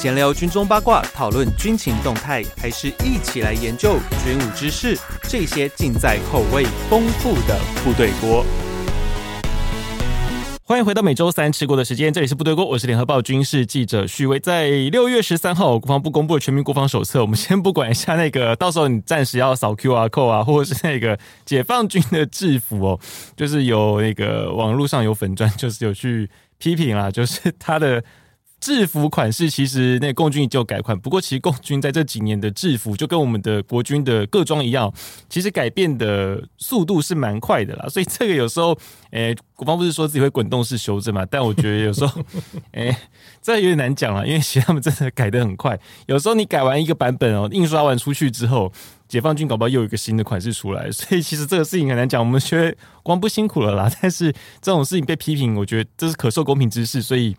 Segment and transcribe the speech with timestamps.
[0.00, 4.98] 闲聊军中八卦，讨论军情动态，还是一起来研究军武知识？
[5.24, 8.42] 这些尽在口味丰富的部队锅。
[10.64, 14.40] 欢迎回到每周三吃锅的时间，这里是部队锅，我是联合报军事记者许巍。
[14.40, 17.20] 在六月十三号，国防部公布了全民国防手册。
[17.20, 22.98] 我们先不管一下那个，到时候你暂时要扫 QR code 啊，或者是那个解放军的制服哦，
[23.36, 28.02] 就是有那个网络上有粉砖，就是有去批评啦，就是他的。
[28.60, 34.92] 制服款式其实那共军已经有改款，不过其实共军在这几年的制服就跟我们的国军的各装一样，
[35.30, 37.88] 其实改变的速度是蛮快的啦。
[37.88, 38.76] 所以这个有时候，
[39.12, 42.22] 诶、国防部是说自己会滚动式修正嘛， 但我觉得有时候，
[42.72, 42.94] 诶、
[43.40, 45.80] 这有点难讲了，因为其实他们真的改得很快。
[46.06, 48.70] 有时候你改完一个版本哦，印刷完出去之后，
[49.08, 52.20] 解放军搞不好又有一个新的款式出来，所以其实这个事情很难讲。
[52.20, 52.70] 我们觉得
[53.02, 57.34] 国防部辛苦了啦，但是这种事情被批评，我觉得这是可受公平之事，所以。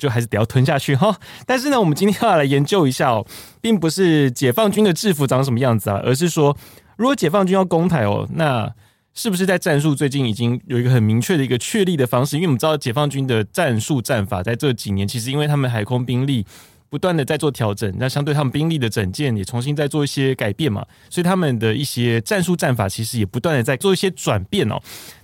[0.00, 3.24] 就还是得要吞下去哈， 但是呢，我们今天要来研究一下哦，
[3.60, 6.56] 并不是解放军的制服长什么样子啊，而是说，
[6.96, 8.72] 如果解放军要攻台哦，那
[9.12, 12.36] 是不是在战术最近已经有一个很明确的一个确立的方式？
[12.36, 16.46] 因为我们知道解放军的战术战法在这几年，其实因为他们海空兵力。
[16.90, 24.76] 不断的在做调整，那相对他们兵力的整建也重新在做一些改变嘛，所以他们的一些战术战法其实也不断的在做一些转变哦。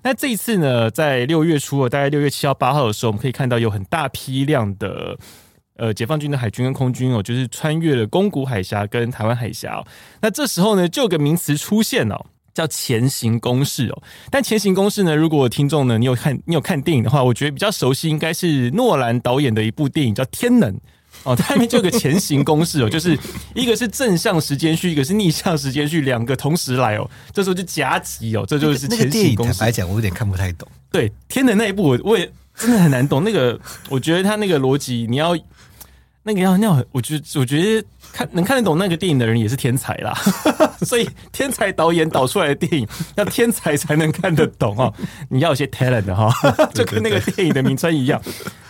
[0.05, 5.19] 那这一次呢，在六月初，大概六月七号、八号的时候，我们可以看到有很大批量的
[5.77, 9.85] 呃解放军的海军跟空军哦，就是穿越了宫古海峡跟台湾海峡。
[10.21, 14.03] 那这时候呢，就有个名词出现哦，叫前行攻势哦。
[14.31, 20.73] 但前行攻势呢，如果听众呢，你有看你有看电影的话，我觉得比较熟悉，应该是诺兰导演的一部电影叫《天能》。
[21.27, 23.19] 哦，它里面就有个前行公式哦，就是
[23.55, 29.59] 一个是正向时间序，一个是逆向时间序，两个同时来哦，这时候就夹击哦，这就是前行攻势。
[29.59, 30.67] 坦白讲，我有点看不太懂。
[30.91, 33.25] 对，天的那一部我我也真的很难懂。
[33.25, 35.37] 那个，我觉得他那个逻辑，你要。
[36.27, 40.13] 那个要那，我觉得我觉得看能看得懂那个电影的人也是天才啦，
[40.85, 44.93] 所以天才导演导出来的电影要天才才能看得懂哦，
[45.31, 46.29] 你要有些 talent 的哈，
[46.75, 48.21] 就跟那个电影的名称一样。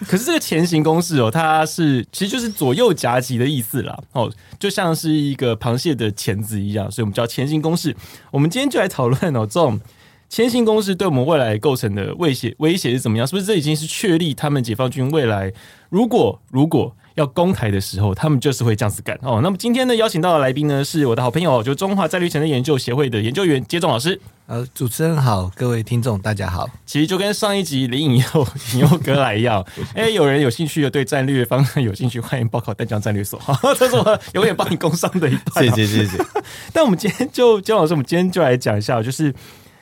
[0.06, 7.97] 可是这个前行公式哦，它是其实就是左右夹击的意思啦，哦，就像是一个螃蟹的钳子一样，所以我们叫前行公式。
[8.31, 9.81] 我们今天就来讨论哦，这种
[10.28, 13.27] 前行公式对我们未来构成的威胁威胁是怎么样？
[13.27, 15.50] 是不是这已经是确立他们解放军未来
[15.89, 19.41] 如果如果要攻台的时候，他们就是会这样子干哦。
[19.43, 24.21] 那么今天呢，邀请到的来宾呢，是我的好朋友，就中华战略前瞻研究协会的研究员接种老师。
[24.47, 26.69] 呃，主持人好，各位听众大家好。
[26.84, 29.65] 其实就跟上一集林颖佑颖佑哥来一样，
[29.97, 33.41] 哎、欸，有人有兴趣的对战略方向有兴趣，欢迎报考淡江战略所。
[33.77, 35.65] 这是我永远帮你工商的一段。
[35.65, 36.22] 谢谢谢谢。
[36.72, 39.34] 但我们今天就接种老师，我们今天就来讲一下，就是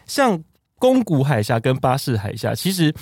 [0.07, 0.41] 像
[0.79, 2.95] 宫古海峡跟巴士海峡，其实。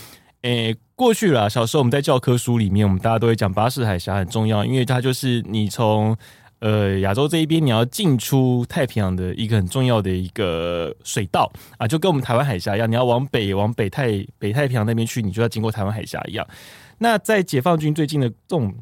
[0.42, 1.50] 诶、欸，过去了。
[1.50, 6.16] 小时候我们在教科书里面，我们大家都会讲巴士海峡很重要，因为它就是你从
[6.60, 16.46] 呃亚洲这一边你要进出太平洋的一个很重要的一个水道啊，就跟我们台湾海峡一样，你要往北往北太北太平洋那边去，你就要经过台湾海峡一样。
[16.98, 18.72] 那在解放军最近的这种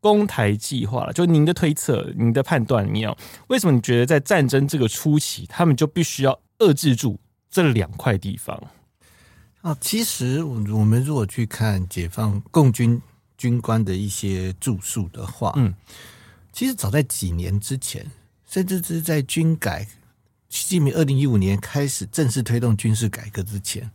[0.00, 3.10] 攻台计划了，就您的推测、您的判断里面，
[3.46, 7.18] 为什么你觉得在战争这个初期，他们就必须要遏制住
[7.50, 8.62] 这两块地方？
[9.62, 13.00] 啊，其实我们如果去看解放共军
[13.36, 15.74] 军官的一些住宿的话，嗯，
[16.52, 18.08] 其实早在几年之前，
[18.46, 19.86] 甚至是在军改，
[20.48, 23.90] 习近平二零一五年开始正式推动军事改革之前，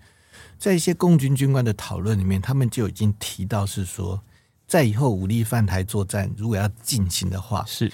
[0.60, 4.22] 在一些共军军官的讨论里面，他们就已经提到是说，
[4.68, 7.92] 在以后武力犯台作战如果要进行的话，是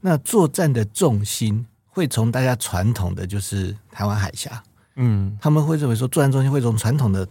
[0.00, 4.62] 那作战的重心会从大家传统的就是台湾海峡。
[5.00, 7.26] 嗯，他们会认为说，作战中心会从传统的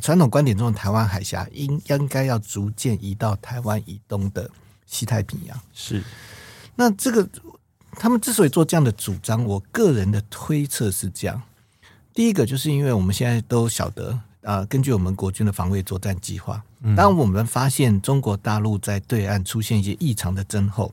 [0.00, 4.50] 传统观点中的台湾海峡应应该要逐渐移到台湾以东的
[4.86, 5.56] 西太平洋。
[5.72, 6.02] 是，
[6.74, 7.28] 那这个
[7.92, 11.40] 他们之所以做这样的主张，我个人的推测是这样：
[12.12, 14.10] 第一个，就是因为我们现在都晓得
[14.42, 16.60] 啊、呃，根据我们国军的防卫作战计划，
[16.96, 20.92] 当我们发现中国大陆在对岸出现一些异常的增厚，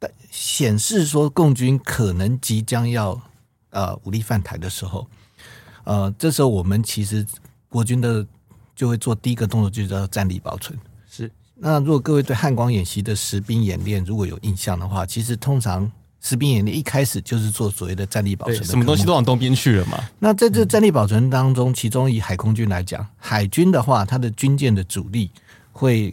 [0.00, 3.20] 但显示说共军可能即将要
[3.70, 5.06] 呃武力犯台的时候。
[5.84, 7.24] 呃，这时候我们其实
[7.68, 8.26] 国军的
[8.74, 10.78] 就会做第一个动作，就叫战力保存。
[11.08, 11.30] 是。
[11.56, 15.90] 那如果各位对汉光演习的实兵演练如果有印象的话，其实通常
[16.20, 18.64] 实兵演练一开始就是做所谓的战力保存的。
[18.64, 20.02] 什么东西都往东边去了嘛？
[20.18, 25.30] 那在这战力保存当中，其中以海空军来讲，海军的话，它的军舰的主力
[25.70, 26.12] 会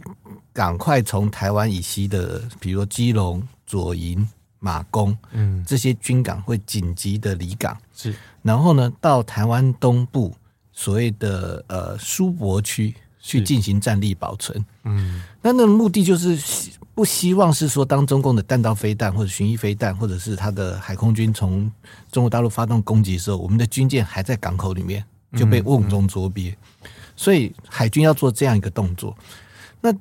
[0.52, 4.28] 赶快从台湾以西的，比如说基隆、左营。
[4.62, 10.32] 马公，嗯，这些军港会紧急的离港，是，然后呢，到台湾东部
[10.72, 16.38] 所谓的呃苏博区去进行战力保存，嗯，那那个目的就是
[16.94, 21.70] 不希望是说，当中共的弹道飞弹或者巡弋飞弹，或者是他的海空军从
[22.12, 25.04] 中国大陆发动攻击的时候，我们的军舰还在港口里面
[25.36, 26.56] 就被瓮中捉鳖。
[27.16, 29.16] 所以海军要做这样一个动作，
[29.80, 29.92] 那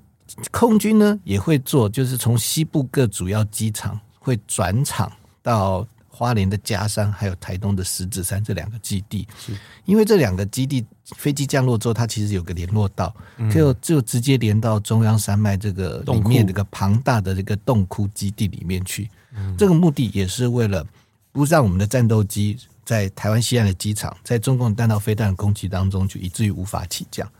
[0.49, 9.27] 空军呢也会做，就是从西部各主要机场会转场到花莲的佳山，还有台东的石子山这两个基地。
[9.37, 9.51] 是，
[9.85, 10.85] 因为这两个基地
[11.17, 13.13] 飞机降落之后，它其实有个联络道，
[13.51, 19.09] 就就直接连到中央山脉这个里面这个庞大的这个洞窟基地里面去。
[19.57, 20.85] 这个目的也是为了
[21.31, 22.57] 不让我们的战斗机。
[22.83, 27.31] 在台湾西岸的机场，在中共弹道飞弹的攻击当中，就以至于无法起降。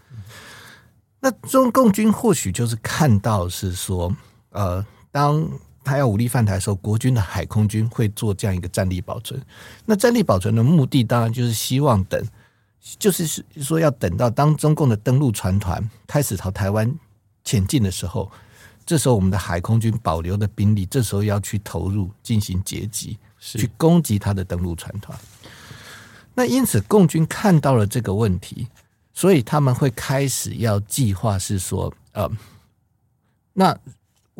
[1.19, 4.15] 那中共军或许就是看到是说，
[4.51, 5.45] 呃，当
[5.83, 9.41] 他要武力犯台的时候，国军的海空军会做这样一个战力保存。
[9.85, 12.23] 那战力保存的目的，当然就是希望等，
[12.99, 16.93] 就是说要等到当中共的登陆船团开始朝台湾
[17.43, 18.31] 前进的时候，
[18.85, 23.17] 这时候我们的海空军保留的兵力，这时候要去投入进行截击。
[23.43, 25.17] 去攻击他的登陆船团，
[26.35, 28.67] 那因此共军看到了这个问题，
[29.15, 32.29] 所以他们会开始要计划是说，呃，
[33.53, 33.75] 那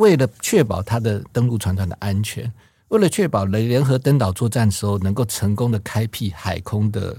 [0.02, 2.52] 为了确保他的登陆船团的安全，
[2.88, 7.16] 为了确保联联合登岛作战的时候能够成功的开辟海空的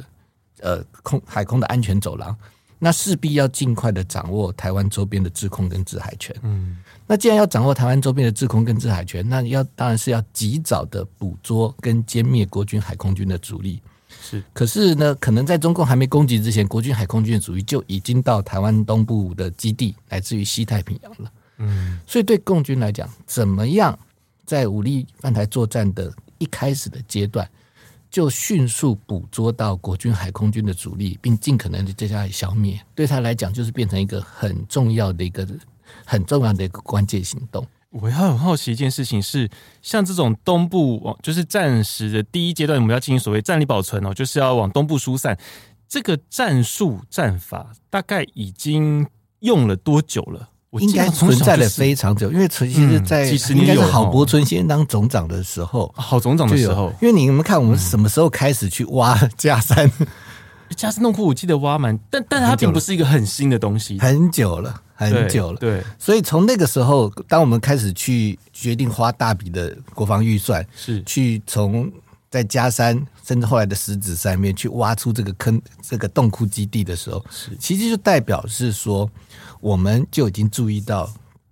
[0.60, 2.36] 呃空海空的安全走廊。
[2.84, 6.34] 那势必要尽快的掌握台湾周边的制空跟制海权。
[6.42, 13.80] 嗯，那既然要掌握台湾周边的制空跟制海权，那要当然是要及早的捕捉跟歼灭国军海空军的主力。
[14.20, 21.30] 是，可是呢，可能在中共还没攻击之前，国军海空军的主力就已经到台湾东部的基地，来自于西太平洋了。
[21.62, 23.98] 嗯，所以对共军来讲，怎么样
[24.44, 27.48] 在武力犯台作战的一开始的阶段，
[28.10, 32.78] 就迅速捕捉到国军海空军的主力，并尽可能的接下来消灭。
[32.94, 35.46] 对他来讲，就是变成一个很重要的一个
[36.04, 37.66] 很重要的一个关键行动。
[37.90, 39.48] 我要很好奇一件事情是，
[39.82, 45.38] 像这种东部往就是战时的第一阶段，我们要进行所谓战力保存哦，就是要往东部疏散。
[45.86, 49.06] 这个战术战法大概已经
[49.40, 50.48] 用了多久了？
[50.80, 59.90] 应该存在了非常久，因为其实在应该是郝柏村先当总长的时候，郝总长的时候，因为你们看我们什么时候开始去挖 加山？
[60.74, 65.58] 加山洞窟我记得挖满，但但它并不是一个很新的东西，很久了，很久了。
[65.58, 71.92] 对，所以从那个时候，当我们开始去决定花大笔的国防预算，是去从
[72.30, 79.06] 在加山甚至后来的石子山面去挖出这个坑、这个洞窟基地的时候，是其实就代表是说。
[79.62, 81.08] 我们就已经注意到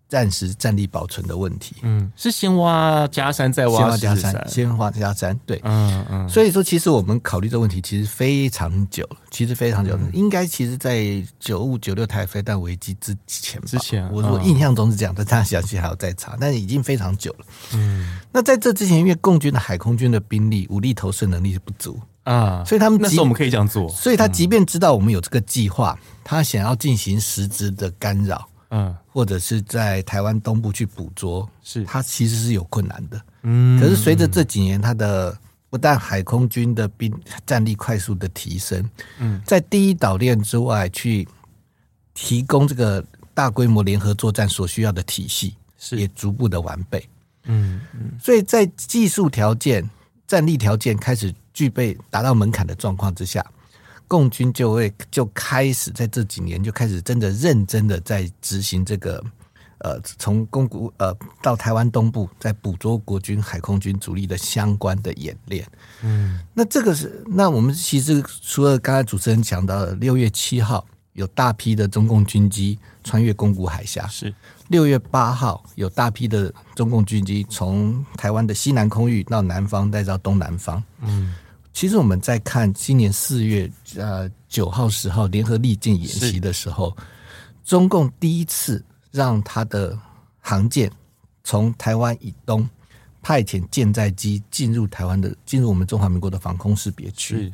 [0.08, 1.76] 暂时战力保存的问题。
[1.82, 5.38] 嗯，是先挖加山，再挖加山，先挖加山。
[5.46, 6.28] 对，嗯嗯。
[6.28, 10.00] 所以说，其实我们考虑这个问题其实非常久了，其实非常久了。
[10.12, 16.36] 应该其实，在九五九六台飞弹危机之前，之前，我我印象中是这样的，但详细还要再查。
[16.40, 17.46] 但是已经非常久了。
[17.74, 18.18] 嗯。
[18.32, 23.88] 那在这之前，因为共军的海空军的兵力武力投射能力是不足啊，所以他们那时候我们可以这样做。
[23.88, 25.98] 所以他即便知道我们有这个计划。
[26.22, 33.80] 他想要进行实质的干扰，嗯，或者是在台湾东部去捕捉，是他其实是有困难的，嗯。
[33.80, 35.36] 可是随着这几年，他的
[35.68, 37.12] 不但海空军的兵
[37.44, 38.88] 战力快速的提升，
[39.18, 41.26] 嗯，在第一岛链之外去
[42.14, 47.08] 提供这个大规模联合作战所需要的体系，是也逐步的完备，
[47.44, 48.12] 嗯嗯。
[48.22, 49.88] 所以在技术条件、
[50.28, 53.44] 战力条件开始具备达到门槛的状况之下。
[54.08, 59.24] 共军就会就开始在这几年就开始真的认真的在执行这个，
[59.78, 65.64] 呃，从宫古呃到台湾东部在捕捉国军海空军主力的相关的演练。
[66.02, 74.34] 嗯，那这个是那我们其实除了刚才主持人讲到的六月七号有大批的中共军机穿越宫古海峡，是
[74.70, 80.82] 六月八号有大批的中共军机从台湾的西南空域到南方再到东南方。
[81.00, 81.34] 嗯。
[81.72, 86.96] 其实我们在看今年四月呃九号十号联合利剑演习的时候，
[87.64, 89.98] 中共第一次让他的
[90.38, 90.90] 航舰
[91.42, 92.68] 从台湾以东
[93.20, 97.52] 派遣舰载机进入台湾的进入我们中华民国的防空识别区，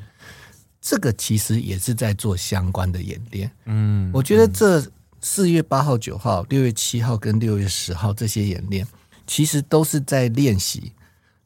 [0.82, 3.50] 这个其实也是在做相关的演练。
[3.64, 4.82] 嗯，我觉得这
[5.20, 8.86] 四月八号、九号、六月七号跟六月十号这些演练，
[9.26, 10.92] 其实都是在练习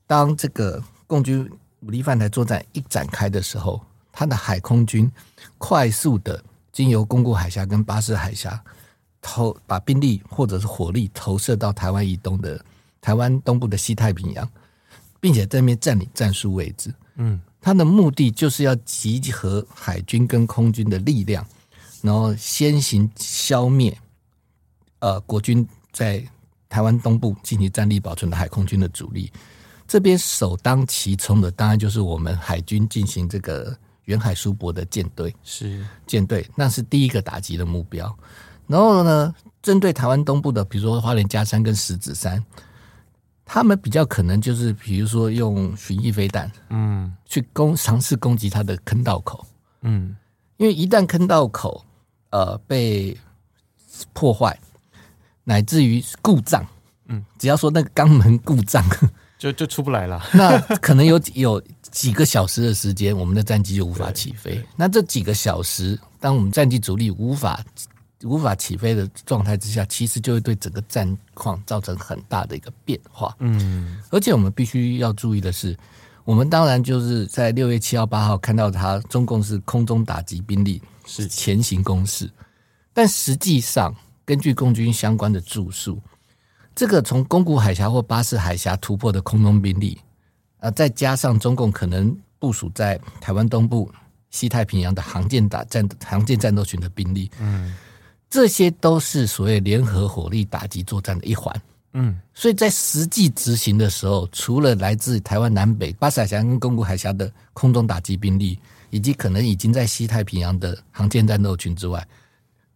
[0.07, 1.50] 当这个共军。
[1.83, 3.81] 武力犯台作战一展开的时候，
[4.12, 5.11] 他的海空军
[5.57, 8.62] 快速的经由宫古海峡跟巴士海峡
[9.23, 12.62] 投把兵力或者是火力投射到台湾以东的
[13.00, 14.47] 台湾东部的西太平洋，
[15.21, 16.93] 并且在那边占领战术位置。
[17.15, 21.43] 嗯，他的目的就是要集合海军跟空军的力量，
[22.02, 23.97] 然后先行消灭
[25.00, 26.25] 呃国军在
[26.69, 29.33] 台湾东部进行战力保存的海空军的主力。
[29.87, 38.16] 这边首当其冲的，当然就是我们海军进行这个远海苏泊的舰队，是舰队，那是第一个打击的目标。
[38.69, 42.40] 然后呢，针对台湾东部的，比如说花莲加山跟石子山，
[43.45, 49.45] 他们比较可能就是，比如说用巡弋飞弹，嗯，去攻尝试攻击它的坑道口，
[49.80, 50.16] 嗯，
[50.57, 51.85] 因为一旦坑道口
[52.31, 53.17] 呃被
[54.13, 54.59] 破坏，
[55.45, 56.67] 乃至于故障，
[57.07, 58.85] 嗯，只要说那个肛门故障。
[59.41, 64.63] 就就出不来了，那 可能有有几个小时的时间，我们的战机就无法起飞。
[64.77, 67.65] 那这几个小时，当我们战机主力无法
[68.25, 73.35] 无法起飞的状态之下，其实就会对整个战况造成很大的一个变化。
[73.39, 75.75] 嗯，而且我们必须要注意的是，
[76.25, 81.27] 我们当然就是在六月七号、八号看到他中共是空中打击兵力是。
[81.27, 82.31] 前行攻势，
[82.93, 86.00] 但实际上根据共军相关的著述。
[86.75, 89.99] 这个从宫古海峡或巴士海峡突破的空中兵力，
[90.61, 93.91] 呃，再加上中共可能部署在台湾东部、
[94.31, 97.75] 西太平洋的航舰打战、航舰战斗群的兵力，嗯，
[98.31, 101.55] 这些都是所谓联合火力打击作战的一环，
[101.92, 108.59] 嗯，所以在实际执行的时候，除了来自台湾南北巴士海峡跟宫古海峡的空中打击兵力，
[108.90, 112.06] 以及可能已经在西太平洋的航舰战斗群之外，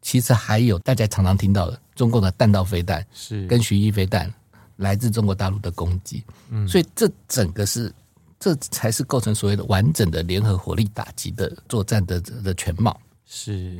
[0.02, 3.46] 其实还有大家常常听到的中共的弹道飞弹，是。
[3.46, 4.32] 跟巡弋飞弹
[4.76, 7.92] 来自中国大陆的攻击，嗯，所以这整个是
[8.40, 13.00] 这才是构成所谓的完整的联合火力打击的作战的的全貌。
[13.24, 13.78] 是，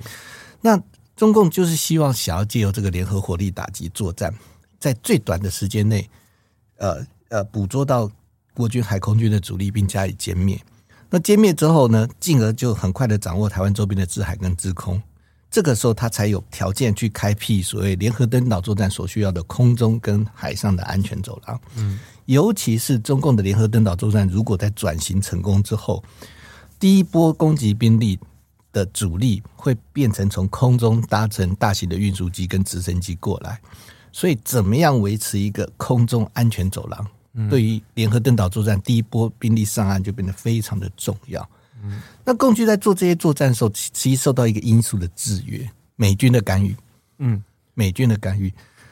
[0.60, 0.80] 那
[1.16, 4.32] 中共就是希望想要借由这个联合火力打击作战，
[4.84, 6.06] 在最短的时间内，
[6.76, 8.10] 呃呃，捕捉到
[8.52, 10.60] 国军海空军的主力，并加以歼灭。
[11.08, 15.00] 那歼灭之后呢，进而就很快的掌握台湾周边的制海跟制空。
[15.50, 21.58] 这个时候，他才有条件去开辟所谓联合登岛作战所需要的空中跟海上的安全走廊。
[21.76, 26.04] 嗯，尤其是中共的联合登岛作战，如果在转型成功之后，
[26.78, 28.18] 第一波攻击兵力
[28.70, 33.58] 的主力会变成从空中搭乘大型的运输机跟直升机过来，
[34.14, 41.47] 所以怎么样维持一个空中安全走廊，嗯、对于联合登岛作战第一波兵力上岸就变得非常的重要。
[42.25, 46.76] 那共军在做这些作战的时候，其实受到一个因素的制约，美军的干预。
[47.18, 47.42] 嗯，
[47.75, 48.50] 美军的干预。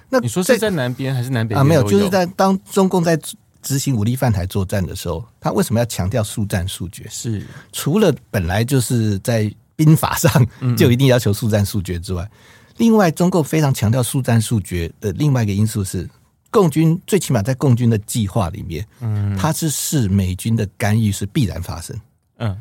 [0.08, 1.62] 那你说是在南边还是南北啊？
[1.62, 3.16] 没有，就是在当中共在
[3.62, 7.06] 执行武力犯台作战的时候，他为什么要强调速战速决？
[7.08, 10.30] 是除了本来就是在兵法上
[10.76, 12.28] 就一定要求速战速决之外，
[12.76, 16.08] 另外中共非常强调速战速决的另外一个因素是，
[16.50, 21.96] 共军最起码在共军的计划里面，嗯，他是视美军的干预是必然发生。
[22.38, 22.56] 嗯。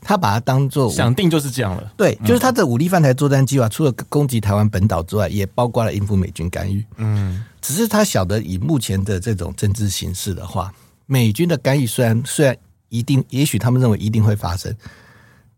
[0.00, 6.84] 他把它当做想定就是这样了，对，就是他的武力犯台作战计划，除了攻击台湾本岛之外，也包括了应付美军干预。
[6.96, 10.74] 嗯，只是他晓得以目前的这种政治形势的话，
[11.06, 12.54] 美军的干预虽然虽然
[12.90, 14.74] 一定，也许他们认为一定会发生，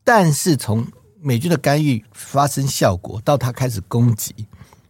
[0.04, 0.86] 但是从
[1.26, 4.32] 美军的干预发生效果到他开始攻击，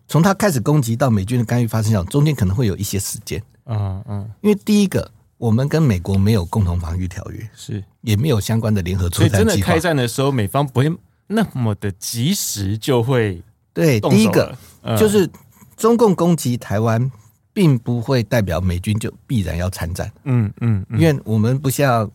[0.07, 3.43] 从他开始攻击到美军的干预发生效果，中间可能会有一些时间。
[3.65, 5.11] 嗯嗯，因为第一个。
[5.39, 9.43] 我们跟美国没有共同防御条约，是也没有相关的联合作战计划。
[9.43, 10.91] 所以真的开战的时候，美方不会
[11.27, 13.43] 那么的及时就会
[13.75, 14.01] 对。
[14.01, 15.29] 第一个、嗯、就是
[15.77, 17.13] 中共攻击台湾，
[17.53, 20.11] 并不会代表美军就必然要参战。
[20.25, 22.11] 嗯嗯，因为我们不像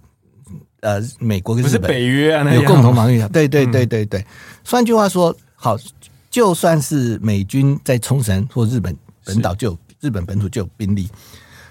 [0.81, 3.29] 呃美国跟日本北约啊，有共同防御啊。
[3.33, 4.23] 对对对对对。
[4.65, 5.77] 换句话说，好，
[6.29, 11.09] 就算是美军在冲绳或日本本岛就有日本本土就有兵力。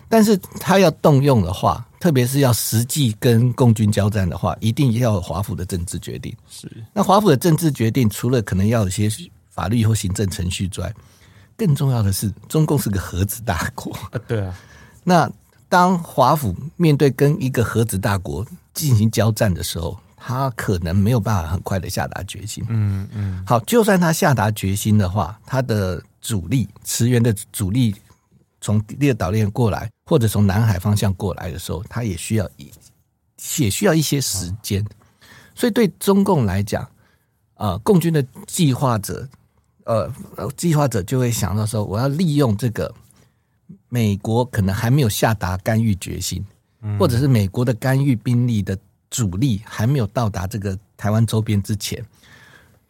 [0.09, 6.35] 但是他要动用的话，特别是要实际跟共军交战的话，一定要有华府的政治决定。
[6.49, 9.09] 是，那华府的政治决定，除了可能要有些
[9.49, 10.93] 法律或行政程序之外，
[11.57, 14.19] 更重要的是，中共是个核子大国啊。
[14.27, 14.53] 对啊，
[15.05, 15.31] 那
[15.69, 18.45] 当华府面对跟一个核子大国
[18.81, 22.65] 进行交战的时候，他可能没有办法很快的下达决心。
[22.69, 23.45] 嗯嗯。
[23.47, 27.95] 好，就算他下达决心的话，他的主力驰援的主力。
[28.63, 32.71] 从第二岛链过来，或者从南海方向过来的时候，他也需要一
[33.57, 34.85] 也需要一些时间。
[35.55, 36.87] 所以对中共来讲，
[37.55, 39.27] 啊，共军的计划者，
[39.85, 40.13] 呃，
[40.59, 42.95] 计划者就会想到说，我要利用这个
[43.89, 46.45] 美国可能还没有下达干预决心，
[46.99, 48.79] 或者是美国的干预兵力的
[49.11, 52.05] 主力还没有到达这个台湾周边之前，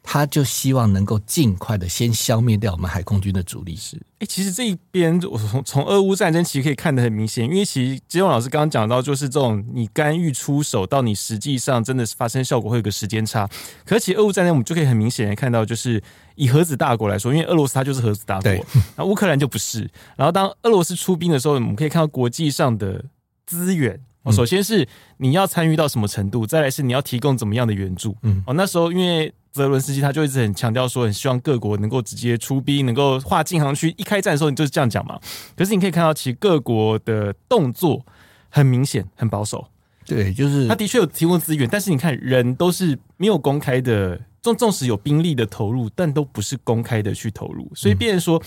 [0.03, 3.77] 他就希望能够尽快的先消灭掉我们海空军的主力。
[3.77, 13.49] 是，哎，其实这一边我从从俄乌战争其实可以看得很明显，因为其实吉永老师刚刚讲到，就是这种你干预出手到你实际上真的是发生效果会有个时间差。
[13.85, 16.03] 可是其实俄乌战争我们就可以很明显的看到，就是
[16.35, 18.53] 以核子大国来说，因为俄罗斯它就是核子大国，
[18.97, 19.89] 那乌克兰就不是。
[20.17, 23.05] 然后当俄罗斯出兵的时候，我们可以看到国际上的
[23.51, 24.01] 资源。
[24.23, 28.15] 哦，首先是你要参与到什么程度，再来是你要提供怎么样的援助。
[28.23, 33.95] 嗯，哦，那时候因为泽伦斯基他就一直很强调说，很希望各国能够直接出兵，能够划禁航区。
[33.97, 35.19] 一开战的时候，你就是这样讲嘛。
[35.57, 38.05] 可是你可以看到，其实各国的动作
[38.51, 39.67] 很明显，很保守。
[40.05, 48.43] 对，就是他的确有提供资源，但是你看人都是没有公开的，纵纵使有兵力的投入，但都不是公开的去投入，所以变成说。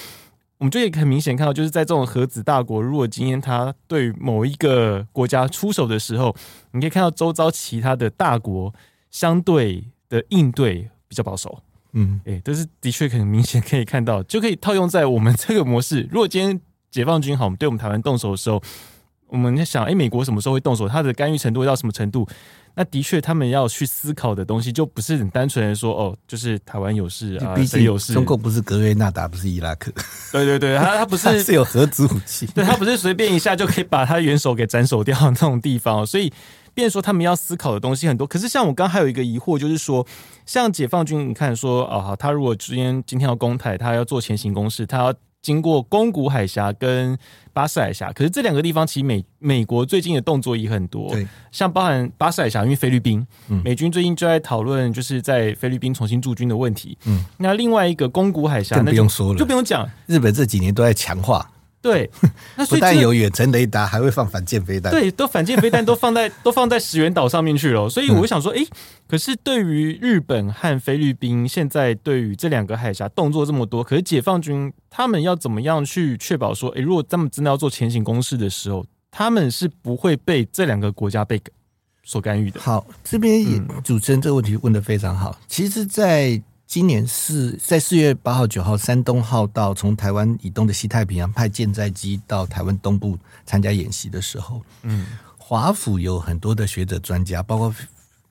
[0.63, 6.33] 我们就可以很明显看到，就是在这种核子大国，如果今天他对某一个国家出手的时候，
[6.71, 8.73] 你可以看到周遭其他的大国
[9.11, 11.61] 相对的应对比较保守。
[11.91, 16.07] 嗯，哎，这是的确很明显可以看到，就可以套用在我们这个模式。
[16.09, 18.63] 如果今天解放军好，我们对我们台湾动手的时候，
[19.33, 20.87] 我们在想，哎，美国什么时候会动手？
[20.87, 22.27] 他的干预程度会到什么程度？
[22.75, 28.13] 那的确，他们要去思考的东西就不是很单纯的说哦，就是台湾有事啊，谁有事？
[28.13, 29.91] 中共不是格瑞纳达，不是伊拉克。
[30.31, 36.05] 对对对，他他不是 是有核子武器，对他不是随便一下就可以把他元首给斩首掉的那种地方。
[36.05, 36.31] 所以，
[36.75, 38.27] 变成说他们要思考的东西很多。
[38.27, 40.05] 可是，像我刚刚还有一个疑惑，就是说，
[40.45, 45.13] 像解放军，你看说哦，好，他如果今天今天要攻台，他要做前行攻势，他要。
[45.43, 47.15] 经过宫古海峡跟
[47.51, 61.47] 巴士海峡，可是这两个地方其实美美国最近的动作也很多，对，像包含巴士海峡，因为菲律宾，嗯，美军最近就在讨论，就是在菲律宾重新驻军的问题，嗯，那另外一个宫古海峡，那不用说了，就不用讲，日本这几年都在强化。
[61.83, 62.09] 对，
[62.55, 64.89] 那不但有远程雷达，还会放反舰飞弹。
[64.89, 67.89] 对，都反舰飞弹都放在 都放在石垣岛上面去了。
[67.89, 81.41] 所以我想说，哎、嗯，可是对于日本和菲律宾现在对于这两个海峡动作这么多，可是解放军他们要怎么样去确保说，哎，如果他们真的要做前行攻势的时候，他们是不会被这两个国家被
[82.03, 82.61] 所干预的？
[82.61, 85.37] 好，这边也主持人这个问题问的非常好。
[85.47, 86.41] 其实，在
[86.73, 93.15] 今年四在四月八号、九号，山东号到从台湾以东的西太平洋派舰载机到台湾东部
[93.45, 95.05] 参加演习的时候，嗯，
[95.37, 97.75] 华府有很多的学者专家，包括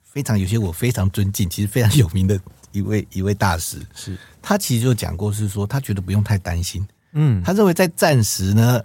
[0.02, 2.36] 非常有些我非常尊敬，其实非常有名的
[2.72, 4.18] 一位一位大师，是。
[4.42, 8.82] 他其实就讲过，是说他觉得不用太担心，嗯，他认为在战时呢。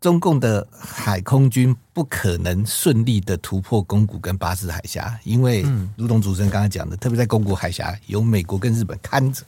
[0.00, 5.64] 中共的海空军不可能顺利的突破宫古跟巴士海峡，因为
[5.96, 9.42] 如同主持人刚刚讲的，特别在宫古海峡有美国跟日本看着。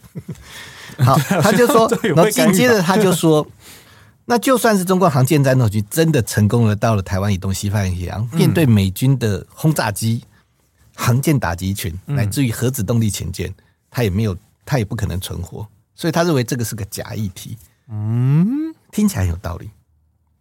[1.05, 3.47] 好，他就说， 然后紧接着他就说，
[4.25, 10.25] 那就算是中国航舰战斗机真的成功了，到了台湾以东西太平洋，面对美军的轰炸机、
[10.95, 13.55] 航舰打击群，乃至于核子动力潜舰，
[13.91, 15.69] 他也没有，他也不可能存活。
[15.95, 17.57] 所以他认为这个是个假议题。
[17.91, 19.71] 嗯，听起来有道理。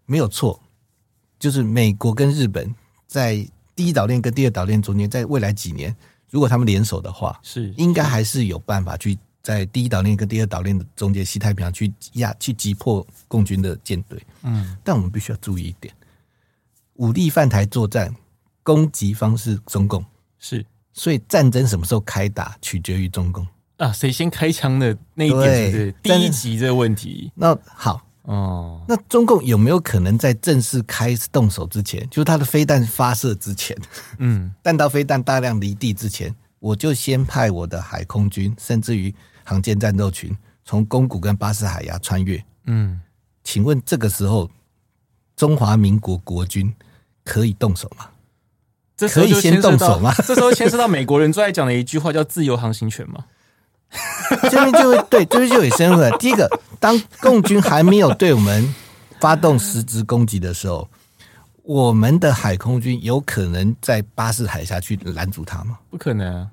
[0.07, 0.59] 没有错，
[1.37, 2.73] 就是美国跟日本
[3.07, 5.93] 在第一岛链跟第二岛链中间，在未来几年，
[6.31, 14.17] 如果他们联手的话，是应该还是有办法去在第一岛链跟第二岛链的中间，西太平洋去压去击破共军的舰队。
[14.43, 15.93] 嗯，但我们必须要注意一点，
[16.93, 18.15] 武力犯台作战，
[18.63, 20.03] 攻击方是中共，
[20.39, 27.29] 是，所以战争什么时候开打，取决于中共啊，谁先开枪的那一点是第一集这个问题。
[27.35, 28.06] 那好。
[28.27, 33.75] 哦，那中共有没有可能在正式开始动手之前，就是他的飞弹发射之前，
[34.17, 40.35] 嗯， 弹道飞弹大量离地之前，我就先派我的海空军，甚至于航舰战斗群，
[40.65, 42.43] 从宫古跟巴士海峡穿越？
[42.65, 42.99] 嗯，
[43.45, 44.51] 请问这个时候
[45.37, 46.73] 中华民国国军
[47.23, 48.07] 可以动手吗？
[48.97, 50.13] 这可以先动手吗？
[50.25, 53.23] 这时候牵涉到美国人最爱讲的一句话，叫自由航行权吗？
[54.49, 56.11] 这边就会对，这边就会深入了。
[56.17, 58.75] 第一个，当共军还没有对我们
[59.19, 60.87] 发动实质攻击的时候，
[61.63, 65.79] 我们的海空军有可能在巴士海峡去拦阻他吗？
[65.89, 66.47] 不可能啊！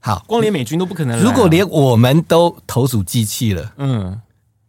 [0.00, 1.20] 好，光连美军都不可能。
[1.20, 4.18] 如果连我们都投鼠忌器了，嗯，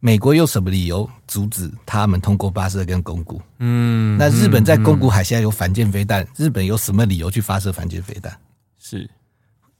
[0.02, 3.42] 美国有什么理由阻止他们通过巴士跟宫古？
[3.60, 8.38] 嗯，那日本在宫古海峡有反舰飞弹，日本有什么理由去发射反舰飞弹？
[8.78, 9.10] 是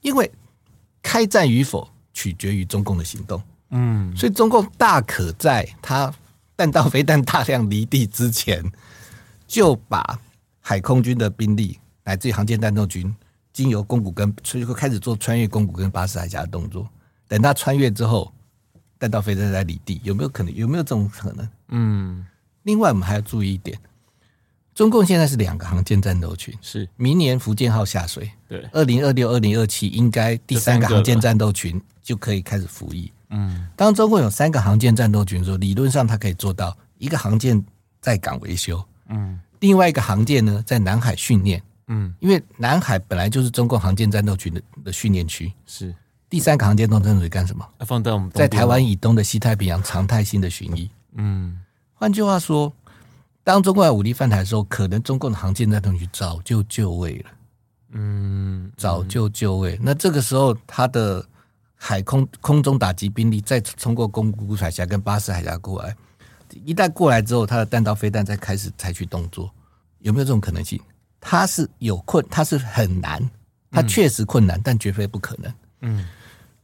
[0.00, 0.32] 因为
[1.02, 1.86] 开战与否？
[2.12, 6.12] 取决于中共的行动，嗯，所以中共大可在他
[6.56, 8.62] 弹道飞弹大量离地之前，
[9.46, 10.18] 就把
[10.60, 13.14] 海空军的兵力乃至于航舰战斗军
[13.52, 16.88] 经由宫古跟，所以说开始做穿越宫古跟巴士海峡的动作。
[17.28, 18.32] 等他穿越之后，
[18.98, 20.54] 弹道飞弹在离地，有没有可能？
[20.54, 21.48] 有没有这种可能？
[21.68, 22.26] 嗯。
[22.64, 23.76] 另外，我们还要注意一点，
[24.74, 26.88] 中共现在是两个航舰战斗群，是。
[26.96, 33.12] 明年福建号下水，对，二零二六、二零二七应该第三个航舰战斗群就可以开始服役。
[33.28, 37.62] 嗯，当中共有三个航舰战斗群的时候，理论上它可以做到一个航舰
[38.00, 45.94] 在港维修，嗯，另外一个航舰呢在南海训练，嗯，因为南海本来就是中共航舰战斗群的的训练区，是。
[46.30, 47.66] 第三个航舰战斗群干什么？
[47.80, 50.88] 放在我们在台湾以东的西太平洋常态性的巡弋。
[51.14, 51.60] 嗯，
[51.92, 52.72] 换句话说。
[53.44, 57.30] 当中共武力犯台的时候，可能中共的航舰战斗群早就就位了，
[57.90, 59.76] 嗯，早就就位。
[59.82, 61.24] 那这个时候，他的
[61.74, 65.96] 海空空中打击兵力再通过宫古海峡跟巴士海峡过来，
[66.64, 69.50] 一旦过来之后，他的弹道飞弹再开始采取动作，
[69.98, 70.80] 有没有这种可能性？
[71.20, 73.28] 他是有困，他是很难，
[73.72, 75.52] 他确实困难，但绝非不可能。
[75.80, 76.06] 嗯，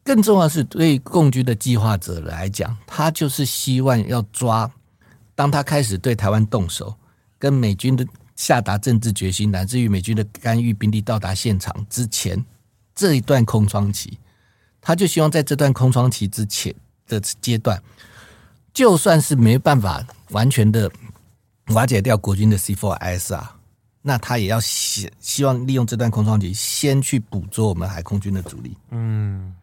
[0.04, 4.70] 更重要的是，对共军的计划者来讲，他就是希望要抓。
[5.38, 6.92] 当他开始对台湾动手，
[7.38, 12.44] 跟美军的下达政治决心，乃至于美军的干预兵力到达现场之前，
[12.92, 14.18] 这一段空窗期，
[14.80, 16.74] 他就希望在这段空窗期之前
[17.06, 17.80] 的阶段，
[18.74, 20.90] 就算是没办法完全的
[21.68, 23.46] 瓦解掉国军的 C4ISR，
[24.02, 28.76] 那他也要希希望利用这段空窗期，先去捕捉我们海空军的主力。
[28.90, 29.54] 嗯，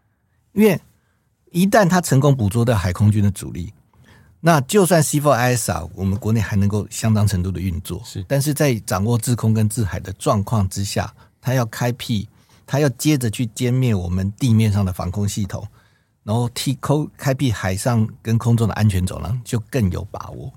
[0.53, 0.79] 因为
[1.51, 3.73] 一旦他成功捕捉到海空军的主力。
[4.39, 12.27] 那就算 C4ISR，我们国内还能够相当程度的运作，是，但是在掌握制空跟制海的状况之下，他要开辟，
[12.65, 15.67] 他要接着去歼灭我们地面上的防空系统，
[16.23, 20.53] 然后替空开辟海上跟空中的安全走廊，就更有把握。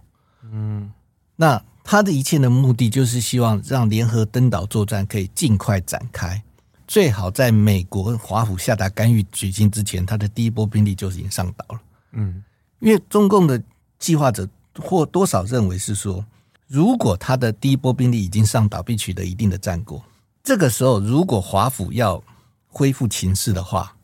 [0.51, 0.93] 嗯，
[1.37, 6.43] 那他的一切的目的就是希望让联合登岛作战可以尽快展开，
[6.87, 11.81] 最好在美国华府下达干预决心之前，他的第一波兵力就已经上岛了。
[12.13, 12.43] 嗯，
[12.81, 13.63] 因为中共的。
[14.01, 16.25] 计划者或多少认为是说，
[16.69, 20.01] 如果他的第一波兵力已经上岛，并取得一定的战果，
[20.45, 22.23] 这个时候如果华府要
[22.69, 23.97] 恢复情势的话，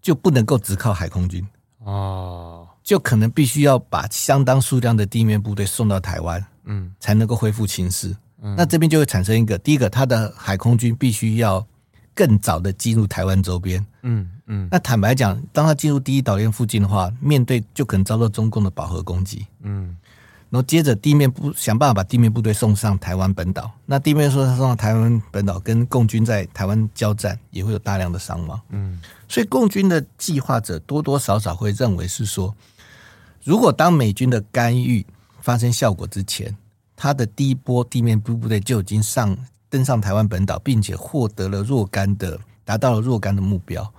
[0.00, 1.44] 就不能够只靠海空军
[1.80, 8.16] 哦，就可能必须要把相当数量的地面部队送到台湾，嗯，才能够恢复情势。
[8.56, 11.66] 那这边就会产生一个，第一个，他的海空军必须要
[12.14, 14.30] 更早的进入台湾周边，嗯。
[14.46, 19.46] 嗯，那坦白讲，当他进入第一岛链附近的话，面对就可能遭到中共的饱和攻击。
[19.62, 19.96] 嗯，
[20.50, 23.70] 然后接着地面部想办法把地面部队送上台湾本岛。
[23.86, 28.60] 那地面说他送到台湾本岛，跟共军在台湾交战，也会有大量的伤亡。
[28.68, 32.54] 嗯，所以共军的计划者多多少少会认为是说，
[33.44, 35.06] 如果当美军的干预
[35.40, 36.54] 发生效果之前，
[36.94, 39.34] 他的第一波地面部部队就已经上
[39.74, 43.92] 登上台湾本岛，并且获得了若干的达到了若干的目标。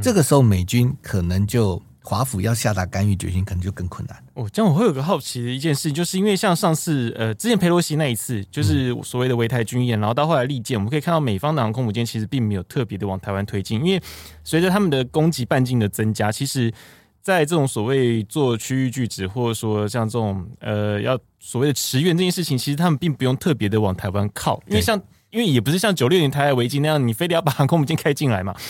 [0.00, 4.24] 这个时候，美军可能就华府要下达干预决心，可能就更困难。
[4.32, 14.02] 哦，这样我会有个好奇的一件事，就是因为像上次呃，之前佩洛西那一次，就是所谓的围台军演，然后到后来利剑，我们可以看到美方的航空母舰其实并没有特别的往台湾推进，因为
[14.42, 16.72] 随着他们的攻击半径的增加，其实，
[17.20, 28.54] 在这种所谓做区域拒止，或者说像这种呃要所谓的驰援这件事情，其实他们并不用特别的往台湾靠，因为像因为也不是像九六年台海危机那样，你非得要把航空母舰开进来嘛。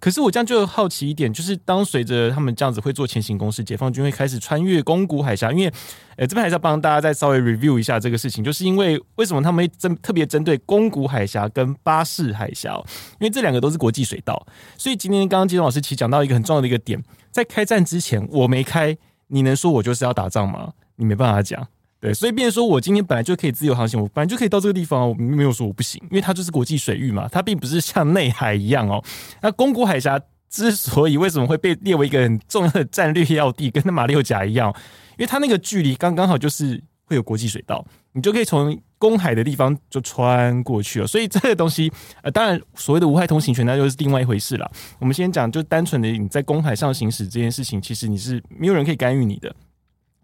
[0.00, 5.72] 可是我这样就好奇一点，就是当随着他们这样子会做前行攻势，解放军会开始穿越宫古海峡，因为，
[6.16, 12.74] 呃，这边还是要帮大家再稍微 review 一下这个事情，就是因为为什么他们针特别针对宫古海峡跟巴士海峡？
[13.18, 14.46] 因为这两个都是国际水道，
[14.76, 18.94] 所以今天刚刚金老师其实讲到一个很重要的一个点，在开战之前我没开，
[19.28, 20.74] 你能说我就是要打仗吗？
[20.96, 21.66] 你没办法讲。
[22.04, 29.02] 对，所以变说我今天本来就可以自由航行，我本来就可以到这个地方，我没有说我不行，因为它就是国际水域嘛，它并不是像内海一样哦。
[29.40, 34.68] 那宫古海峡之所以为什么会被列为一个很重要的战略要地，跟那马六甲一样，
[35.12, 41.06] 因为它那个距离刚刚好就是会有国际水道，你就可以从公海的地方就穿过去了。
[41.06, 41.90] 所以这个东西，
[42.20, 44.70] 呃，当然所谓的无害通行权那就是另外一回事了。
[44.98, 49.56] 我们先讲，就单纯的你在公海上行驶这件事情，其实你是没有人可以干预你的。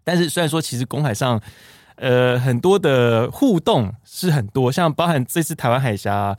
[0.03, 1.39] 但是虽然说，其实公海上，
[1.95, 6.35] 呃，很多的互动是很多，像包含这次台湾海峡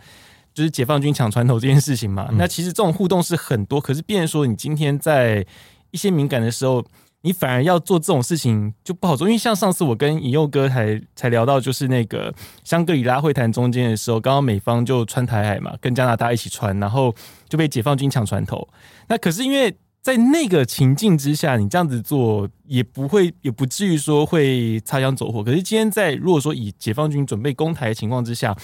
[0.53, 3.81] 就是解放军抢船头这件事情嘛，嗯、那其实这种互动是很多。
[3.81, 5.47] 可是，变成说你今天在
[5.93, 6.85] 一些敏感的时候，
[7.21, 17.15] 你反而要做这种事情就不好做，因为像上次我跟尹佑哥才才聊到，就是那个香格里拉会谈中间的时候，刚刚美方就穿台海嘛，跟加拿大一起穿，然后
[17.49, 18.67] 就被解放军抢船头。
[19.07, 19.73] 那可是因为。
[20.03, 25.45] 在那个情境之下，你这样子做也不会，也不至于说会擦枪走火。
[25.45, 28.55] 可是今天在如果说以解放军准备攻台的情况之下，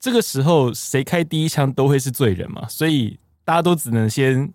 [0.00, 4.50] 这个时候谁开第一枪都会是罪人嘛，所以大家都只能先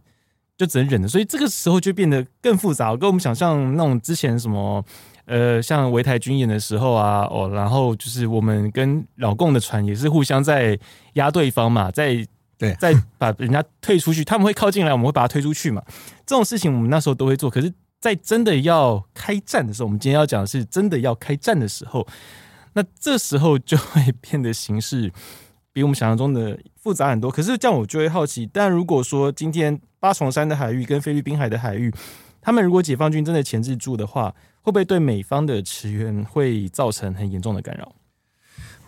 [0.58, 1.08] 就只能忍着。
[1.08, 4.84] 所以这个时候就变得更复杂，跟我们想象那种之前什么
[5.26, 10.80] 呃，像围台军演的时候啊，哦，然后就是我们跟老共的船也是互相在
[11.14, 12.26] 压对方嘛，在
[12.60, 15.82] 对，在把人家退出去，他们会靠近来，我们会把他推出去嘛。
[16.26, 22.06] 这种事情我们那时候都会做，可是，在真的要开战的时候，我们今天要讲的是真的要开战的时候，
[22.74, 25.10] 那这时候就会变得形势
[25.72, 27.32] 比我们想象中的复杂很多。
[27.32, 31.90] 可是这样我就会好奇，但如果说今天八重山的海域跟菲律宾海的海域，
[32.42, 37.96] 他们如果解放军真的钳制住的话，会不会对美方的驰援会造成很严重的干扰？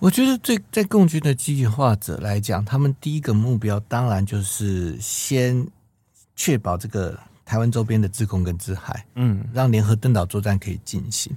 [0.02, 5.64] 我觉得，对在共军的计划者来讲，他们第一个目标当然就是先
[6.36, 11.32] 确保这个台湾周边的制空跟制海，嗯，让联合登岛作战可以进行。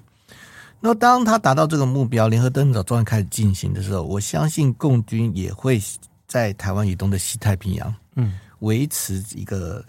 [0.81, 5.79] 那当他达到这个目标，联合登岛作战开始进行的时候，我相信共军也会
[6.27, 9.85] 在台湾以东的西太平洋，嗯，维持一个。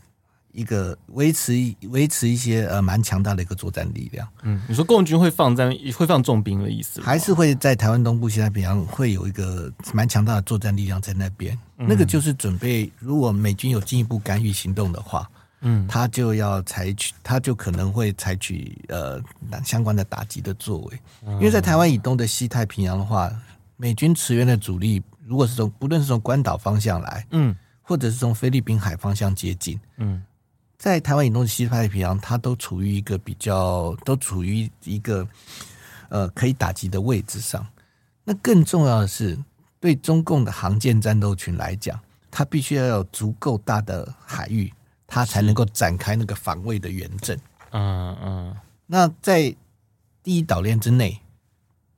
[0.56, 1.54] 一个维持
[1.90, 4.28] 维持一些呃蛮强大的一个作战力量。
[4.44, 11.58] 嗯，你说共军会放在会放重兵的意思，还是会在台湾东部西太平洋会有一个蛮强大的作战力量在那边？
[11.78, 19.22] 嗯、那个就是准备，如果美军有进一步干预行动的话，嗯，他就要采取，他就可能会采取呃
[19.64, 21.00] 相关的打击的作为。
[21.24, 23.30] 因为在台湾以东的西太平洋的话，
[23.76, 30.24] 美军驰援的主力如果是从不论是从关岛方向来，嗯，或者是从菲律宾海方向接近，嗯。
[30.86, 35.28] 在台湾以东的西太平洋，它都处于一个比较，都处于一个
[36.10, 37.66] 呃可以打击的位置上。
[38.24, 39.36] 那更重要的是，
[39.80, 44.72] 对中共的航舰战斗群来讲，它必须要有足够大的海域，
[45.08, 47.36] 它才能够展开那个防卫的远征。
[47.72, 48.56] 嗯嗯。
[48.86, 49.56] 那在
[50.22, 51.20] 第一岛链之内，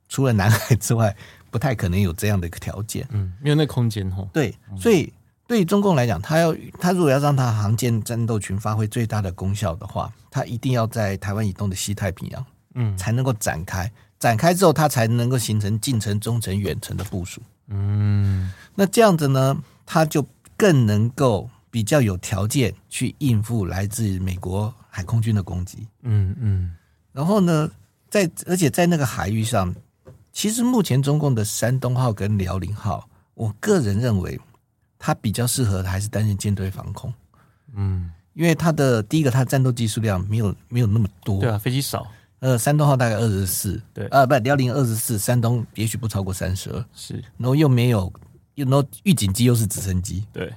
[0.08, 1.14] 除了南海之外，
[1.50, 3.06] 不太可能有这样的一个条件。
[3.10, 4.26] 嗯，没有那空间哦。
[4.32, 5.12] 对，所以。
[5.48, 13.90] 对于中共来讲，他要他如果要让他航舰战斗群发挥最大的功效的话，他一定要在台湾以东的西太平洋，嗯，才能够展开。
[14.18, 17.40] 展开之后，他才能够形成近程、中程、远程的部署。
[17.68, 19.56] 嗯，那这样子呢，
[19.86, 20.22] 他就
[20.54, 25.88] 更能够比较有条件去应付来自美国海空军的攻击。
[26.02, 26.76] 嗯嗯。
[27.10, 27.70] 然后呢，
[28.10, 29.74] 在而且在那个海域上，
[30.30, 34.38] 其实目前中共的山东号跟辽宁号，我个人认为。
[34.98, 37.12] 它比较适合的还是担任舰队防空，
[37.74, 42.06] 嗯，因为它的第一个，它的战斗机数量没有没有那么多，对啊，飞机少，
[42.40, 48.12] 呃，山东号大概二十四，对，呃，不，辽宁二十四，山东也许不超过三十二，是，然后又没有，
[48.54, 50.52] 又然后预警机又是直升机，对，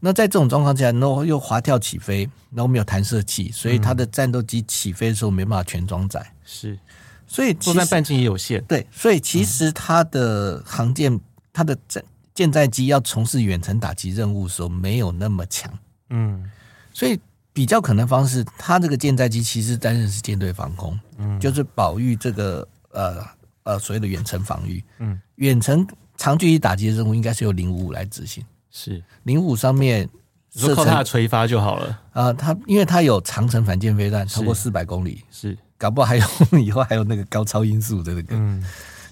[0.00, 6.78] 那在这种状况下，然后又滑跳起飞，然后没有弹射器，所以它的战斗机起飞的时候没办法全装载，是，
[7.26, 11.18] 所以作战半径也有限，对，所以其实它的航舰，
[11.52, 12.02] 它的战
[12.38, 15.68] 舰载机要从事远程打击任务的时候，没有那么强，
[16.10, 16.48] 嗯，
[16.92, 17.18] 所以
[17.52, 23.26] 比较可能方式，它这个舰载机其实担任是舰队防空，嗯，就是保育这个呃
[23.64, 25.84] 呃所谓的远程防御，嗯，远程
[26.16, 29.02] 长距离打击的任务应该是由零五五来执行，是。
[29.24, 30.08] 零五五上面
[30.48, 35.58] 就靠它的垂发就好了，啊、呃，它因为它有长程反舰飞弹超过四百公里，是。
[35.76, 36.24] 搞不好还有
[36.62, 38.64] 以后还有那个高超音速的那个，嗯。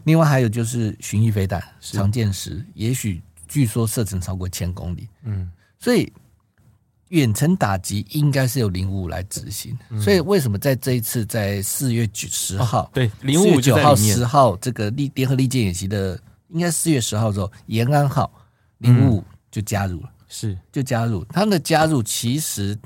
[0.07, 5.09] 另外还有就是巡弋飞弹，长剑十，也许据说射程超过千公里。
[5.25, 6.13] 嗯，所以
[7.09, 9.77] 远程打击应该是由零五五来执行。
[9.91, 16.17] 嗯、所以为什么在这一次在四月九十号，哦、对零五五九号十号这个利联合利剑演习的，
[16.51, 18.33] 应该四月十号之后，延安号
[18.79, 21.25] 零五五就加入了，是就加入。
[21.25, 22.79] 他们的加入其实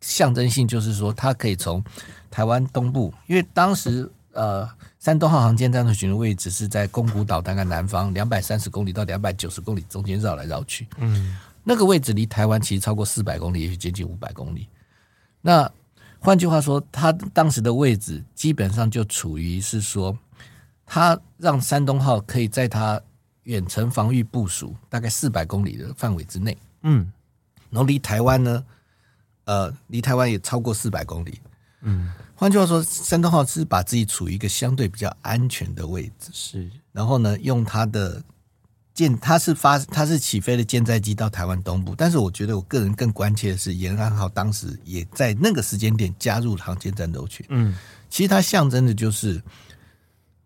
[0.00, 1.82] 象征性就是说，它可以从
[2.30, 4.70] 台湾东部，因为当时呃。
[5.06, 14.66] 山东号航舰战斗群的位置是在宫古岛大概南方两百三十公里到两百九十公里中间绕来绕去，嗯，那个位置离台湾其实超过四百公里，也许接近五百公里。
[15.40, 15.70] 那
[16.18, 20.18] 换句话说，它当时的位置基本上就处于是说，
[20.84, 23.00] 它让山东号可以在它
[23.44, 27.12] 远程防御部署大概四百公里的范围之内，嗯，
[27.70, 28.64] 然后离台湾呢，
[29.44, 31.40] 呃，离台湾也超过四百公里，
[31.82, 32.10] 嗯。
[32.38, 36.70] 换句话说，山东号是把自己处于一个相对比较安全的位置，是。
[36.92, 38.22] 然后呢，用它的
[38.92, 41.94] 舰，它是发，它是起飞的舰载机到台湾东部。
[41.96, 47.44] 但是，我觉得我个人更关切的是，延安号当时也在那个时间点加入航舰战斗群。
[47.48, 47.74] 嗯，
[48.10, 49.42] 其实它象征的就是，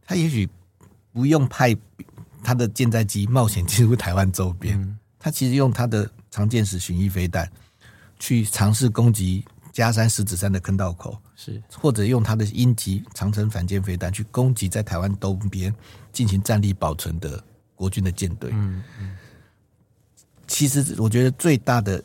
[0.07, 0.48] 它也许
[1.12, 1.76] 不用派
[2.44, 7.50] 它的舰载机冒险进入台湾周边，它其实用它的长剑式巡弋飞弹
[8.20, 9.44] 去尝试攻击。
[9.72, 15.74] 加山、石子山的坑道口是，或者用他的鹰击长城反舰飞弹去攻击在台湾东边
[16.12, 17.42] 进行战力保存的
[17.74, 18.50] 国军的舰队。
[18.53, 19.16] 嗯嗯，
[20.46, 22.05] 其实我觉得最大的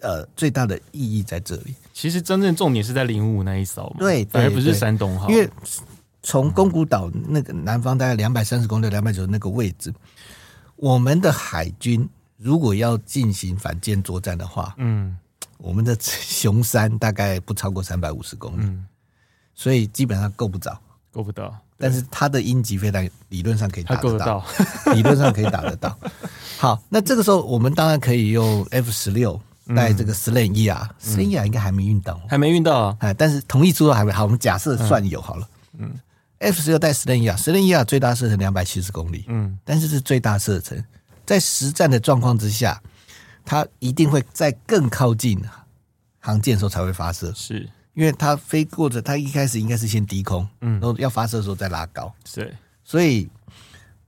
[0.00, 1.76] 呃最大的意义在这里。
[1.92, 5.48] 其实真正重点是在零五那一艘嘛，对，反而不是山东号，因为
[6.24, 9.94] 从宫古岛那个南方大概两百三十公里、两百九那个位置，
[10.74, 15.16] 我们的海军如果要进行反舰作战的话，嗯，
[15.62, 18.84] 我们的雄山大概不超过三百五十公里，嗯，
[19.54, 20.76] 所以基本上够不着，
[21.12, 21.56] 够不到。
[21.78, 24.44] 但是它的鹰击飞弹理论上可以打得到，
[24.84, 25.96] 得理论上可以打得到。
[26.58, 29.40] 好，那这个时候我们当然可以用 F 十六
[29.74, 32.96] 带这个 Slam ER，Slam ER 应该还没运到，还没运到啊。
[33.00, 35.48] 哎，但是同意书都还没好，我们假设算有好了。
[35.78, 35.92] 嗯
[36.38, 40.82] ，F 十六带 Slam ER，Slam ER 最大射程两百七十公里，嗯，但是是最大射程，
[41.26, 42.80] 在实战的状况之下，
[43.44, 45.40] 它一定会在更靠近
[46.18, 47.68] 航舰的时候才会发射，是。
[47.94, 53.28] 因为它飞过着，它一开始应该是先低空，嗯，然后要发射的时候再拉高，是，所以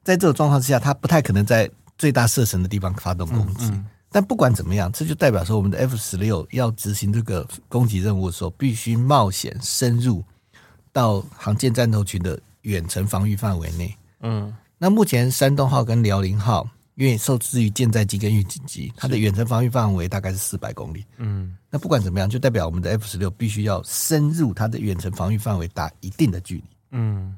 [0.03, 3.67] 在这种状况之下，它不太可能在最大射程的地方发动攻击。
[3.67, 10.25] 嗯嗯、但不管怎么样，这就代表说，我们的 F 十六要执行这个攻击任务的时候，必须冒险深入
[10.91, 13.95] 到航舰战斗群的远程防御范围内。
[14.21, 16.67] 嗯，那目前山东号跟辽宁号。
[16.97, 21.05] 因为受制于舰载机跟预警机，它的远程防御范围大概是四百公里。
[21.17, 26.65] 嗯，那不管怎么样，就代表我们的 F 十六必须要深入它的远程防御范围达一定的距离。
[26.93, 27.37] 嗯，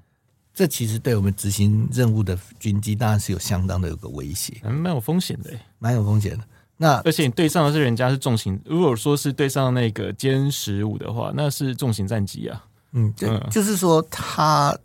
[0.53, 6.45] 这其实对我们执行任务的军机当然是有相当的有个威胁，蛮、嗯、有风险的，蛮有风险的。
[6.77, 12.63] 那而且你对上的是人家是重型，如果说是对上那个歼十五的话，那是重型战机啊。
[12.93, 14.77] 嗯，就就是说它。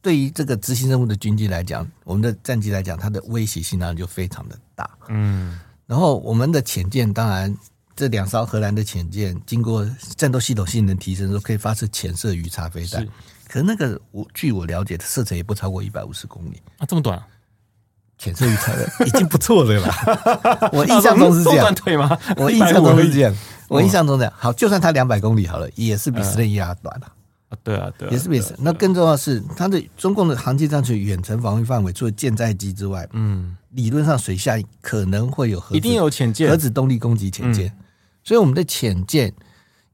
[0.00, 4.88] 对于这个执行任务的军机来讲，我们的战机来讲，它的威胁性当然就非常的大。
[5.08, 7.54] 嗯，然后我们的潜舰，当然
[7.96, 13.06] 这两艘荷兰的潜舰经过战斗系统性能提升之后，可以发射潜射鱼叉飞弹。
[13.48, 17.26] 可是那个我据我了解，射程也不超过一百五十公里啊，这么短，啊
[18.16, 20.70] 潜射鱼叉的 已经不错了啦。
[20.72, 22.18] 我印象中是这样，断腿吗？
[22.36, 23.34] 我印象中是这样，
[23.68, 24.32] 我印象中这样。
[24.36, 27.12] 好，就算它两百公里好了，也是比斯内伊亚短了。
[27.62, 28.54] 对啊，对，也是没事。
[28.58, 37.74] 那更重要的是，它的中共的航舰战区远程防御范围，除了舰载机之外，嗯，理论上水下可能会有核，一定有潜舰，核子动力攻击潜舰。
[38.22, 39.32] 所以我们的潜舰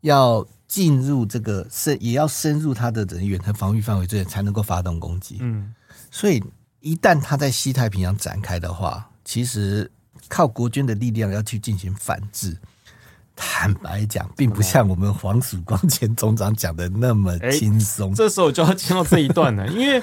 [0.03, 5.39] 要进入这个深，也要深入它的整个远程防御范围之内，才能够发动攻击。
[5.41, 5.75] 嗯，
[6.11, 6.43] 所以
[6.81, 9.91] 一旦它在西太平洋展开的话，其实
[10.29, 12.57] 靠国军的力量要去进行反制。
[13.43, 18.15] 坦白讲，并不像我们黄曙光前总长讲的那么轻松。
[18.15, 20.01] 这时候就要听到这一段了，因为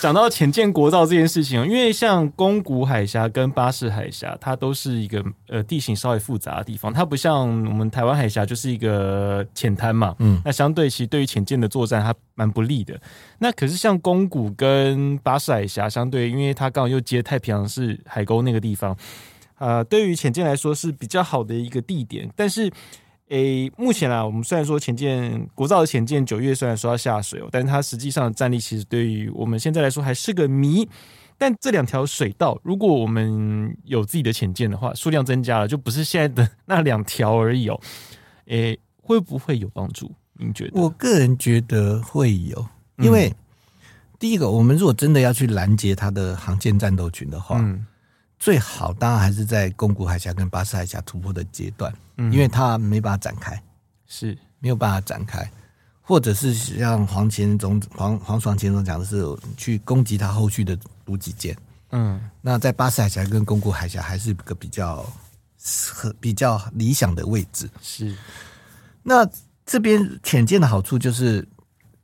[0.00, 10.16] 讲到浅见国造这件事情，因为像宫古海峡跟巴士海峡，它都是一个呃地形稍微复杂的地方，它不像我们台湾海峡就是一个浅滩嘛。
[10.18, 13.00] 嗯，那相对其实对于浅见的作战，它蛮不利的。
[13.38, 18.96] 那可是像宫古跟巴士海峡，相对因为它刚好又接太平洋是海沟那个地方。
[19.60, 22.72] 呃，对于浅见来说是比较好的一个地点，但是，
[23.28, 30.88] 诶，目前啊，我们虽然说浅舰国造的浅舰九月虽然说要下水哦，但是它实际上的战力其实对于我们现在来说还是个谜。
[31.36, 37.80] 但这两条水道，如果我们有自己的潜舰的话，数量增加了，就不是现在的那两条而已哦。
[38.46, 40.10] 诶，会不会有帮助？
[40.34, 40.80] 您觉得？
[40.80, 43.36] 我个人觉得会有，因为、嗯、
[44.18, 47.86] 第一个，我们如果真的要去拦截它的航舰战斗群的话，嗯。
[48.40, 53.62] 最好当然还是在宫古海峡跟巴士海峡突破的阶段，嗯，因为它没办法展开，
[54.08, 54.36] 是。
[54.62, 55.50] 没有办法展开，
[56.02, 59.24] 或者是像黄前总黄黄爽前总讲的是
[59.56, 61.56] 去攻击他后续的补给舰，
[61.92, 65.02] 嗯，那在巴士海峡跟宫古海峡还是个比较
[65.94, 68.14] 和比较理想的位置，是。
[69.02, 69.26] 那
[69.64, 71.48] 这边浅舰的好处就是，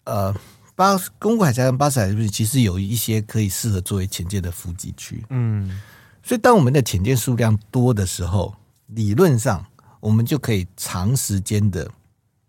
[0.05, 0.35] 呃，
[0.75, 5.79] 巴宫古海峡跟巴士海峡其实有一些可以适合作为潜舰的伏击区，嗯。
[6.26, 8.52] 所以，当我们的潜舰数量多的时候，
[8.88, 9.64] 理论上
[10.00, 11.88] 我们就可以长时间的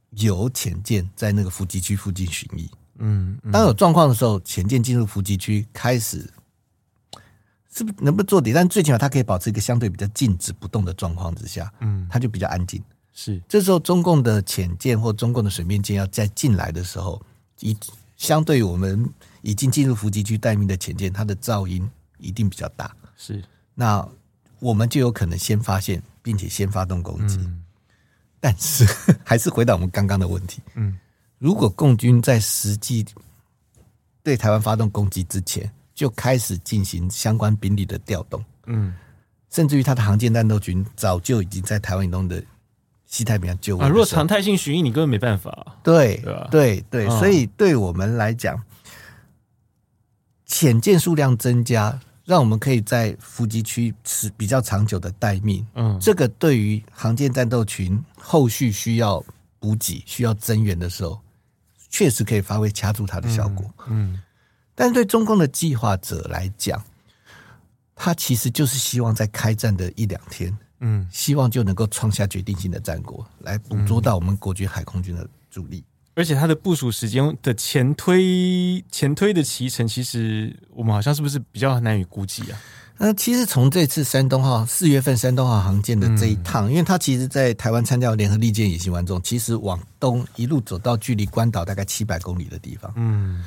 [0.10, 2.68] 有潜舰在那个伏击区附近巡弋。
[2.98, 6.28] 嗯，当有状况的时候，潜舰进入伏击区，开始
[7.72, 8.52] 是不能不能做底？
[8.52, 12.84] 但最起码它可以保持一个相对比较静止不动的状况之下，嗯，它就比较安静。
[13.14, 17.22] 是，这时候中共的潜舰或中共的水面舰要再进来的时候，
[17.60, 17.78] 以
[18.16, 19.08] 相对于我们
[19.44, 21.88] 已经进入伏击区待命的潜舰，它的噪音
[22.18, 22.92] 一定比较大。
[23.16, 23.44] 是。
[23.80, 24.04] 那
[24.58, 27.38] 我们就有可能先发现，并且先发动攻击。
[27.38, 27.64] 嗯、
[28.42, 28.84] 但是
[29.24, 30.98] 还是回到我们刚刚的问题，嗯，
[31.38, 33.06] 如果共军在实际
[34.24, 38.96] 对台湾发动攻击之前，就开始进行相关兵力的调动，嗯，
[39.52, 42.44] 甚至于他的航舰战斗群早就已经在台湾以东的
[43.06, 43.88] 西太平洋就位啊。
[43.88, 45.78] 如果常态性巡弋，你根本没办法。
[45.84, 46.48] 对，对吧？
[46.50, 48.60] 对对，所以对我们来讲，
[50.48, 52.00] 潜舰数量增加。
[52.28, 59.24] 让我们可以在伏击区持比较长久的待命，嗯，这个对于航舰战斗群后续需要
[59.60, 61.18] 补给、需要增援的时候，
[61.90, 63.66] 确实可以发挥掐住它的效果。
[63.88, 64.22] 嗯，嗯，
[64.76, 66.84] 但是对中共的计划者来讲，
[67.96, 75.82] 他其实就是希望在开战的一两天，嗯，希望就能够创下决定性的战果，来捕捉到我们国军海空军的主力。
[76.18, 82.60] 而且它的部署时间的前推前推的骑程，其实我们好像是不是比较难以估计啊？
[82.98, 92.92] 那其实从这次山东号四月份山东号航舰的这一趟，嗯、因为它其实在台湾参加联合利剑演习完之后，其实往东一路走到距离关岛大概七百公里的地方。
[92.96, 93.46] 嗯，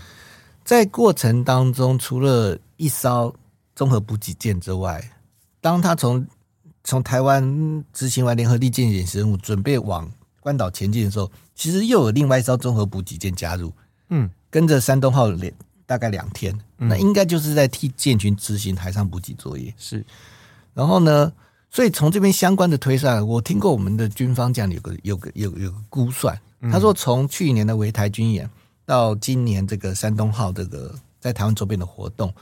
[0.64, 3.34] 在过程当中，除了一艘
[3.74, 5.02] 综合补给舰之外，
[5.60, 6.24] 当他从
[6.84, 10.08] 从台湾执行完联合利剑演习任务，准备往
[10.38, 11.28] 关岛前进的时候，
[11.60, 13.70] 其实又有另外一艘综合补给舰加入，
[14.08, 15.52] 嗯，跟着山东号连
[15.84, 19.74] 大概两天，嗯、那应该就是在替舰群执行海上补给作业。
[19.76, 20.02] 是，
[20.72, 21.30] 然后呢，
[21.68, 26.40] 所以从这边相关的推算，我听过我们的军方讲有个有个有有个估算，
[26.72, 28.48] 他说从去年的围台军演
[28.86, 32.34] 到今年这个山东号这个在台湾周边的活动，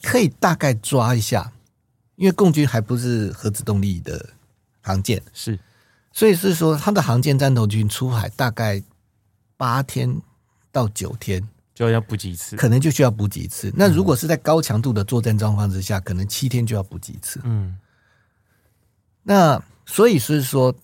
[0.00, 1.52] 可以大概抓一下，
[2.16, 4.30] 因为共军还不是核子动力的
[4.80, 5.58] 航舰，是。
[6.18, 8.82] 所以是说，他的航舰战斗群出海大概
[9.56, 10.20] 八天
[10.72, 11.40] 到九天
[11.76, 13.72] 就要补给一次，可能就需要补给一次。
[13.76, 17.40] 那如果是在高强度的作战状况之下，可能七天就要补给一次。
[17.44, 17.78] 嗯，
[19.22, 20.74] 那所以是说，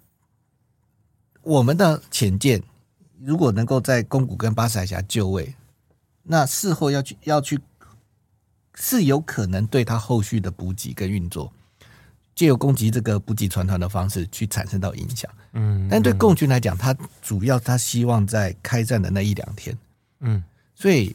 [1.43, 2.63] 我们的潜舰
[3.21, 5.53] 如果能够在宫古跟巴士海峡就位，
[6.23, 7.59] 那事后要去要去
[8.77, 11.53] 是有可能对他后续的补给跟运作。
[12.35, 19.79] 借由攻击这个补给船团的方式去产生到影响，嗯，但对共军来讲，他主要他希望在开战的那一两天，
[20.21, 20.43] 嗯，
[20.75, 21.15] 所以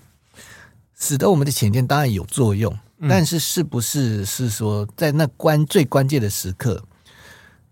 [0.97, 2.73] 使得我们的潜舰当然有作用，
[3.09, 6.81] 但是是不是是说在那关最关键的时刻，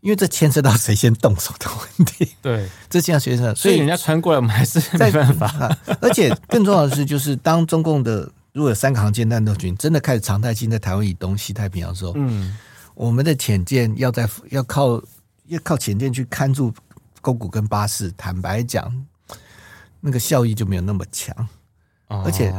[0.01, 5.77] 因为这牵涉到谁先动手的问题，对， 这牵涉谁先，所以人家穿过来，我们还是没办法。
[6.01, 12.57] 而且更重要的是，就是当中共的如果有三个航舰战斗群真的开始常态性在台湾以东、西太平洋的时候，嗯。
[12.97, 14.99] 我们的潜舰要在要靠
[15.45, 16.73] 要靠潜舰去看住
[17.21, 18.91] 勾股跟巴士，坦白讲，
[20.01, 21.47] 那个效益就没有那么强。
[22.07, 22.49] 而且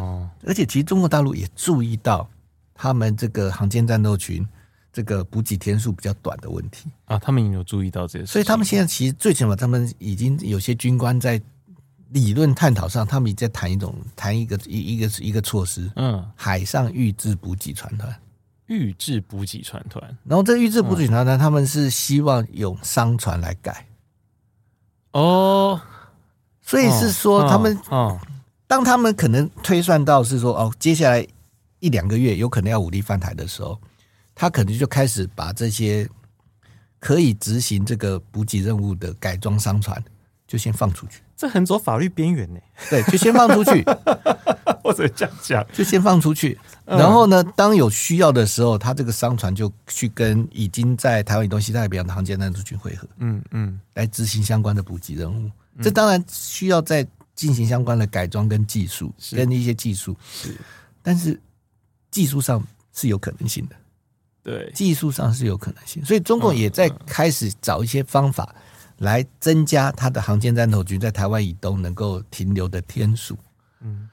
[0.45, 2.29] 而且，其实中国大陆也注意到
[2.73, 4.47] 他们这个航舰战斗群
[4.93, 11.41] 这个补给天数比较短的问题啊，他们也有注意到这些，所以他们现在其实最起码他们已经有些军官在
[12.11, 18.15] 理论探讨上，他们也在谈一种谈一个一一个一个措施，嗯，海上预制补给船团。
[18.69, 23.87] 预制补给船团，然后这预制补给船团，嗯、他们是希望用商船来改。
[25.13, 25.81] 哦，
[26.63, 28.19] 所以是说他们，哦，
[28.67, 31.27] 当他们可能推算到是说哦，接下来
[31.81, 33.79] 一两个月有可能要武力犯台的时候，
[34.35, 36.09] 他可能就开始把这些
[37.01, 40.03] 可以执行这个补给任务的改装商船
[40.47, 41.23] 就先放出去。
[41.35, 42.61] 这很走法律边缘呢，
[42.91, 43.83] 对，就先放出去，
[44.85, 46.59] 或者这样讲，就先放出去。
[46.85, 55.51] 然后呢，当有需要的时候，他这个商船就去跟已经在台湾以东西太平洋的航舰战斗群会合，嗯嗯，来执行相关的补给任务。
[55.83, 60.17] 这当然需要再进行相关的改装跟技术，跟一些技术。
[60.31, 60.57] 是，
[61.03, 61.39] 但是
[62.11, 63.77] 技术上是有可能性的，
[64.43, 66.05] 对，技术上是有可能性。
[66.05, 68.55] 所以中共也在开始找一些方法。
[68.99, 73.39] 来增加他的航舰战斗群在台湾以东能够停留的天数，
[73.81, 74.08] 嗯，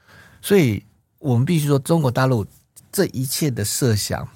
[0.46, 0.80] 所以
[1.18, 2.46] 我们必须说，中国大陆
[2.92, 4.28] 这一切的设想，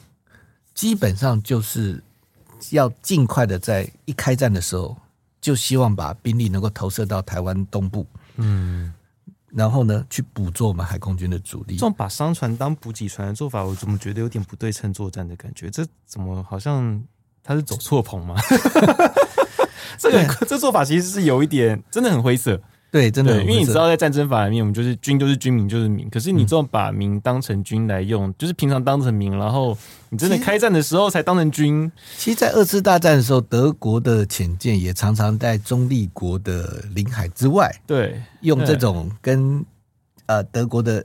[0.75, 2.03] 基本上就是
[2.71, 4.97] 要尽快的在一开战的时候，
[5.41, 8.05] 就希望把兵力能够投射到台湾东部，
[8.39, 8.93] 嗯，
[9.51, 11.75] 然后呢，去捕捉我们海空军的主力。
[11.75, 15.71] 这种把商船当补给船的做法，我怎么觉得有点不对称作战的感觉？
[15.71, 17.01] 这怎么好像
[17.45, 18.35] 他是走错棚吗？
[19.97, 22.61] 这个这做法其实是有一点真的很灰色，
[22.91, 26.11] 对，真的，因为你知道，在战争法里面，我们就是军就是军，民就是民。
[26.11, 29.79] 可是你这种把民当成军来用，就是平常当成民，然后
[30.09, 31.91] 你真的开战的时候才当成军。
[32.17, 39.65] 其实，在二次大战的时候，德国的潜舰也常常在中立国的领海之外，对，用这种跟
[40.27, 41.05] 呃德国的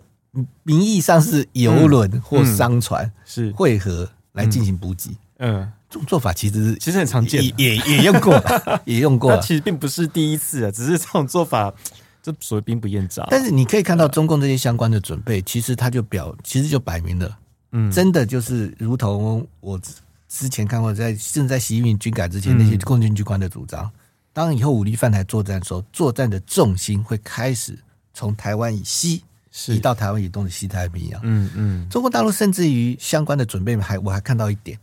[0.63, 5.71] 名义上是游轮或商船是汇合来进行补给，嗯。
[5.89, 8.43] 这种做法其实其实很常见，也也 也用过，
[8.85, 9.37] 也用过。
[9.41, 11.73] 其实并不是第一次啊，只是这种做法，
[12.21, 13.25] 这所谓兵不厌诈。
[13.29, 17.37] 但是你可以看到中共这些相关的准备，其实他就表，其实就摆明了，
[17.71, 19.79] 嗯，真的就是如同我
[20.27, 23.89] 之前看过，在甚至在习近平军改之前，那些共军军官的主张，
[24.33, 27.77] 当以后武力犯台作战的时候，作战的重心会开始
[28.13, 29.23] 从台湾以西
[29.67, 31.21] 移到台湾以东的西太平洋。
[31.23, 34.77] 嗯嗯，中国大陆甚至于相关的准备，还我还看到一点。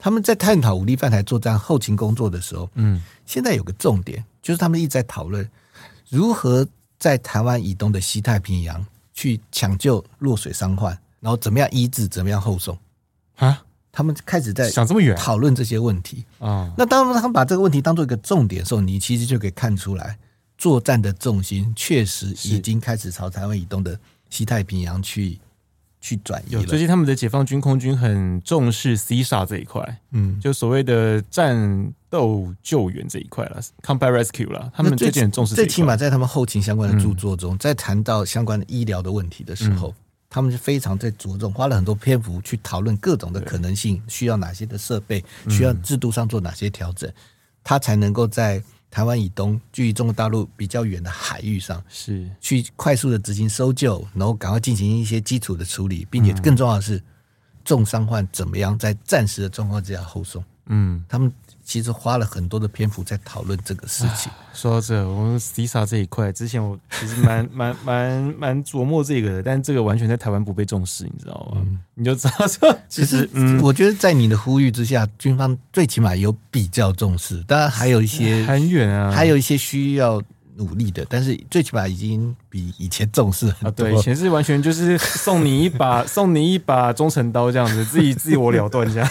[0.00, 5.48] 他们在探讨武力犯台作战后勤工作的时候，嗯，现在有个重点，就是他们一直在讨论
[6.08, 6.66] 如何
[6.98, 12.76] 在台湾以东的西太平洋去抢救落水伤患，然后怎么样医治，怎么样后送
[13.36, 13.62] 啊？
[13.92, 16.72] 他们开始在想这么远讨论这些问题啊。
[16.78, 20.16] 那当他们把这个问题当做一个重点的时候，你其实就可以看出来，
[20.56, 23.98] 作战的重心确实已经开始朝台湾以东的
[24.30, 25.38] 西太平洋去。
[26.00, 26.64] 去转移了。
[26.64, 34.72] 最近他们的解放军空军很重视 CSAR 这一块，嗯，就所谓的战斗救援这一块了，Combat Rescue 了。
[34.74, 35.54] 他们最近很重视。
[35.54, 39.94] 最起码在他们后勤相关的著作中，嗯、在谈到相关的医疗的问题的时候，嗯、
[40.28, 47.14] 他们是非常在着重，花了很多篇幅去讨论各种的可能性，需要哪些的设备，需要制度上做哪些调整，嗯、
[47.62, 48.62] 他才能够在。
[48.90, 57.00] 台湾以东，距离中国大陆比较远的海域上，是去快速的执行搜救，然后赶快进行一些基础的处理，并且更重要的是，
[57.64, 60.44] 重伤患怎么样在暂时的状况之下后送。
[60.70, 61.30] 嗯，他们。
[61.62, 64.32] 其实花了很多的篇幅在讨论这个事情。
[64.52, 71.62] 说到这，我们 CSAR 这一块，之前我其实蛮 蛮蛮蛮琢磨这个的，但这个完全在台湾不被重视，你知道吗？
[71.64, 80.20] 嗯、你就知道说，其实，嗯，我觉得在你的呼吁之下，军方最起码有比较重视，当然还有一些 很远啊，还有一些需要。
[80.56, 83.86] 努力的，但是最起码已经比以前重视很多。
[83.86, 89.08] 啊，对，以前是完全就是送你一把， 送你一把忠诚刀这样子，自己自我了断一下。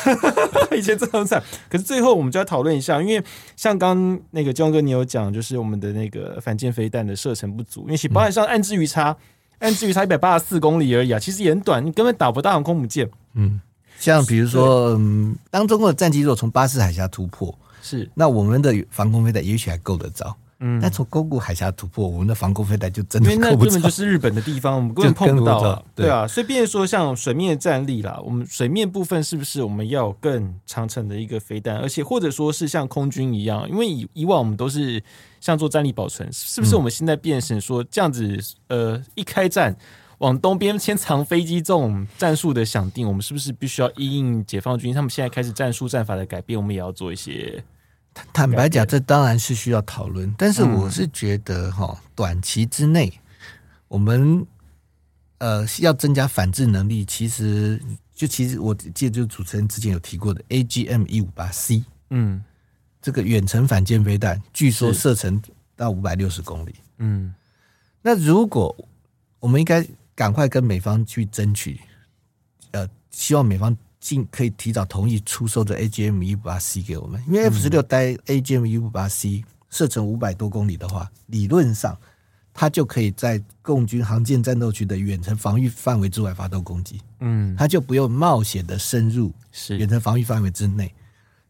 [0.78, 3.24] 以前这样子，可是最后我们就要讨论一下，因为
[3.56, 9.16] 像刚刚那个建宏哥你有讲，就是我们的那个反舰飞弹的射程不足，因为其包含上岸之鱼叉，
[9.60, 13.10] 岸之鱼叉一百八十四公里而已啊，其实也很短，你根本打不到航空母舰。
[13.34, 13.60] 嗯，
[14.00, 18.10] 像比如说，嗯，当中国的战机如果从巴士海峡突破，是。
[18.14, 20.36] 那我们的防空飞弹也许还够得着。
[20.62, 25.82] 嗯，但从宫古海峡突破，我们的防空飞弹就真的因为那根本就是日本的地方，我们根本碰不到啊。
[25.96, 35.02] 对啊，所以变说像水面战力啦，我们水面部分是不是我们要有更长程的一个飞弹，而且或者说是像空军一样，因为以以往我们都是
[35.40, 38.38] 像做战力保存，是不是我们现在变成说这样子？
[38.68, 39.74] 呃，一开战
[40.18, 47.64] 往东边先藏飞机这种战术的想定，我们是不是必须要因应解放军他们现在开始战术战法的改变，我们也要做一些。
[48.32, 53.12] 坦白讲，这当然是需要讨论，但是我是觉得哈，短期之内
[53.88, 54.46] 我们
[55.40, 57.82] 呃要增加反制能力，其实
[58.14, 62.44] 就其实我记得就主持人之前有提过的 AGM 一五八 C，嗯，
[63.02, 65.42] 这个远程反舰飞弹，据说射程
[65.76, 67.34] 到五百六十公里，嗯，
[68.02, 68.76] 那如果
[69.40, 71.80] 我们应该赶快跟美方去争取，
[72.72, 73.76] 呃，希望美方。
[74.00, 81.98] 尽可以提早同意出售的 AGM 一五八 C 给我们，因为 F 十六带 AGM 一五八 C 射程五百多公里的话，理论上
[82.54, 89.34] 它就可以在共军航舰战斗区的远程防御范围之外发动攻击，嗯，它就不用冒险的深入
[89.78, 90.94] 远程防御范围之内。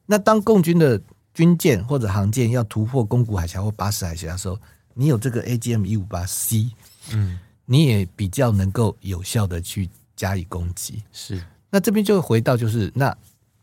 [0.05, 0.99] 那当共军的
[1.33, 4.59] 军舰或者航舰要突破宫古海峡或巴士海峡的时候，
[4.95, 6.71] 你有这个 AGM 一五八 C，
[7.11, 11.41] 嗯，你也比较能够有效的去加以攻击，是。
[11.69, 13.15] 那这边就回到就是那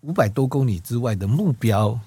[0.02, 1.98] 五百多公里之外的目标，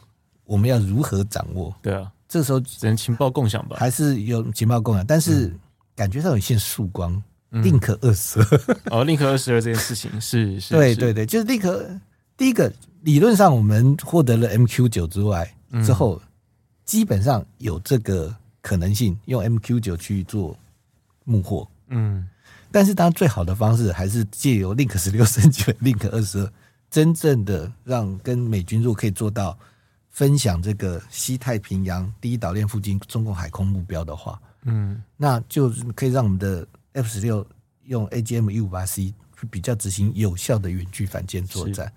[0.46, 1.76] 我们要如何掌握？
[1.82, 3.76] 对啊，这时候只能情报共享吧？
[3.78, 5.06] 还是有情报共享？
[5.06, 5.54] 但是
[5.96, 11.90] 感觉上有一线曙光，宁可二十二哦，宁可二十二这件事情是 是，对对对，就是宁可
[12.38, 12.72] 第一个
[13.02, 16.22] 理论上我们获得了 MQ 九之外之后，
[16.86, 20.58] 基本上有这个可能性用 MQ 九去做
[21.26, 22.28] 木货，嗯。
[22.72, 26.52] 但是，当然最好的方式还是借由 Link 十六 升级为 Link 二十二，
[26.90, 29.58] 真正的让跟美军如果可以做到
[30.10, 37.46] 分享这个西太平洋第一岛链附近中共海空目标的话，嗯，那就可以让我们的 F 十六
[37.86, 41.92] 用 AGM 一五八 C 去比较执行有效的远距反舰作战。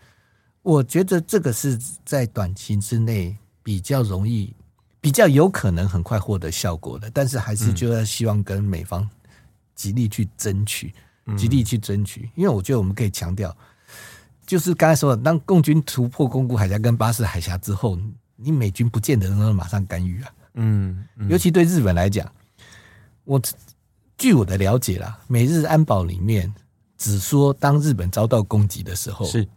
[0.62, 4.54] 我觉得这个是在短期之内比较容易、
[5.00, 7.10] 比较有可能很快获得效果的。
[7.10, 9.08] 但是，还是就要希望跟美方。
[9.74, 10.92] 极力去争取，
[11.36, 13.56] 极力去争取，因为我觉得我们可以强调，
[14.46, 17.98] 就是刚才说的，当共军突破宫古海峡跟巴士海峡之后，
[18.36, 20.30] 你美军不见得能马上干预啊。
[20.54, 22.30] 嗯，尤其对日本来讲，
[23.24, 23.40] 我
[24.18, 26.52] 据我的了解啦，美日安保里面
[26.98, 29.48] 只说当日本遭到攻击的时候，是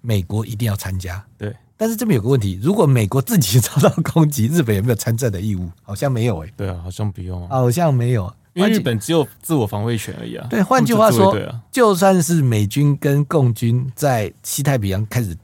[0.00, 1.24] 美国一定要参加。
[1.36, 5.68] 对，但是这边有个问题，如果美国自己 遭到攻击，日本有没有参战的义务？
[5.82, 6.54] 好像没有诶、欸。
[6.56, 8.32] 对啊，好像不用，啊好像没有。
[8.54, 10.46] 因为日本只有自我防卫权而已啊。
[10.48, 11.36] 对，换句话说，
[11.70, 15.36] 就算是美军跟共军在西太平洋开始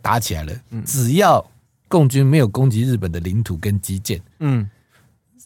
[0.00, 0.52] 打起来了，
[0.86, 1.44] 只要
[1.88, 4.68] 共军没有攻击日本的领土跟基建，嗯，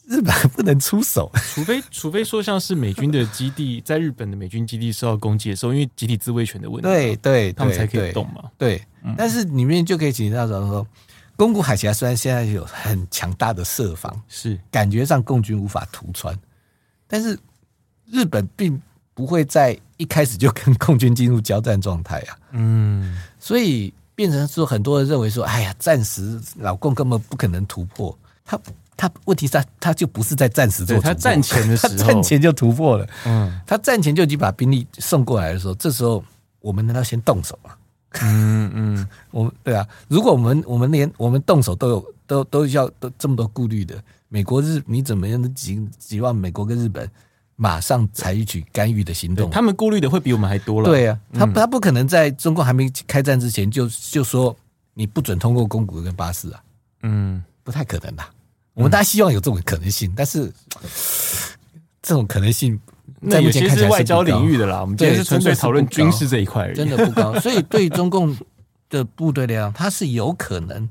[0.06, 8.44] 日本不能出手，除非 除非说像是美军的基地在日本的美军基地受到攻击的时候，因为集体自卫权的问题，对对，他们才可以动嘛。
[8.56, 8.80] 对，
[9.16, 10.86] 但是里面就可以请到说，
[11.34, 14.56] 宫古海峡虽然现在有很强大的设防，是。
[14.70, 16.32] 感觉上共军无法突穿。
[17.06, 17.38] 但是
[18.10, 18.80] 日本并
[19.14, 22.38] 不会在一开始就跟共军进入交战状态啊。
[22.52, 28.16] 嗯，所以变成说很多人认为说，哎呀，暂时老共根本不可能突破。
[28.44, 28.58] 他
[28.96, 33.06] 他问题是他他就不是在暂时做，他战前的时候， 他战前就突破了。
[33.24, 36.24] 嗯，他战前就已经把兵力送过来的时候，这时候
[36.60, 37.72] 我们难道先动手吗？
[38.22, 47.08] 嗯嗯， 我们对啊，如果我们我们连我们动手都有都都要都这么多顾虑的，美国日你怎么样都指指望美国跟日本
[47.54, 49.50] 马上采取干预的行动？
[49.50, 50.88] 他们顾虑的会比我们还多了。
[50.88, 54.54] 对啊，他他不可能在中共还没开战之前就就说
[54.94, 56.62] 你不准通过公股跟巴士啊，
[57.02, 58.22] 嗯，不太可能的。
[58.74, 60.52] 我们大家希望有这种可能性，但是
[62.02, 62.78] 这种可能性。
[63.20, 67.38] 那有些是外交领域的啦，我们今天是纯粹讨论军事这一块，真的不高。
[67.40, 68.36] 所以对中共
[68.90, 70.86] 的部队来讲，它是有可能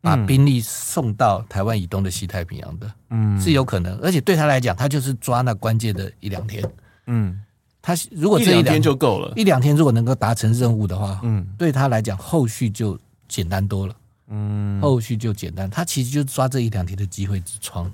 [0.00, 3.98] 把兵力送到台湾以东的西太平洋的，嗯，是有可能。
[3.98, 6.64] 而且对他来讲，他就是抓那关键的一两天，
[7.06, 7.40] 嗯，
[7.82, 12.98] 他如果这一两天就够了，一两天如果能够达成任务的话，嗯，对他来讲后续就
[13.28, 13.94] 简单多了，
[14.28, 15.68] 嗯，后续就简单。
[15.68, 17.92] 他其实就抓这一两天的机会之窗。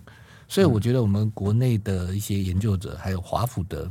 [0.49, 3.91] 所以我觉得我们国内的一些研究者，还有华府的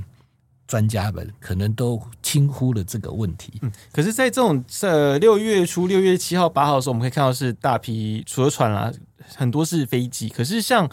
[0.67, 3.53] 专家们，可能都轻忽了这个问题。
[3.61, 8.91] 嗯，可是，在这种呃六月初六月七号八号的时候，我们可以看到是大批除了船啦，
[9.35, 10.29] 很多是飞机。
[10.29, 10.89] 可是像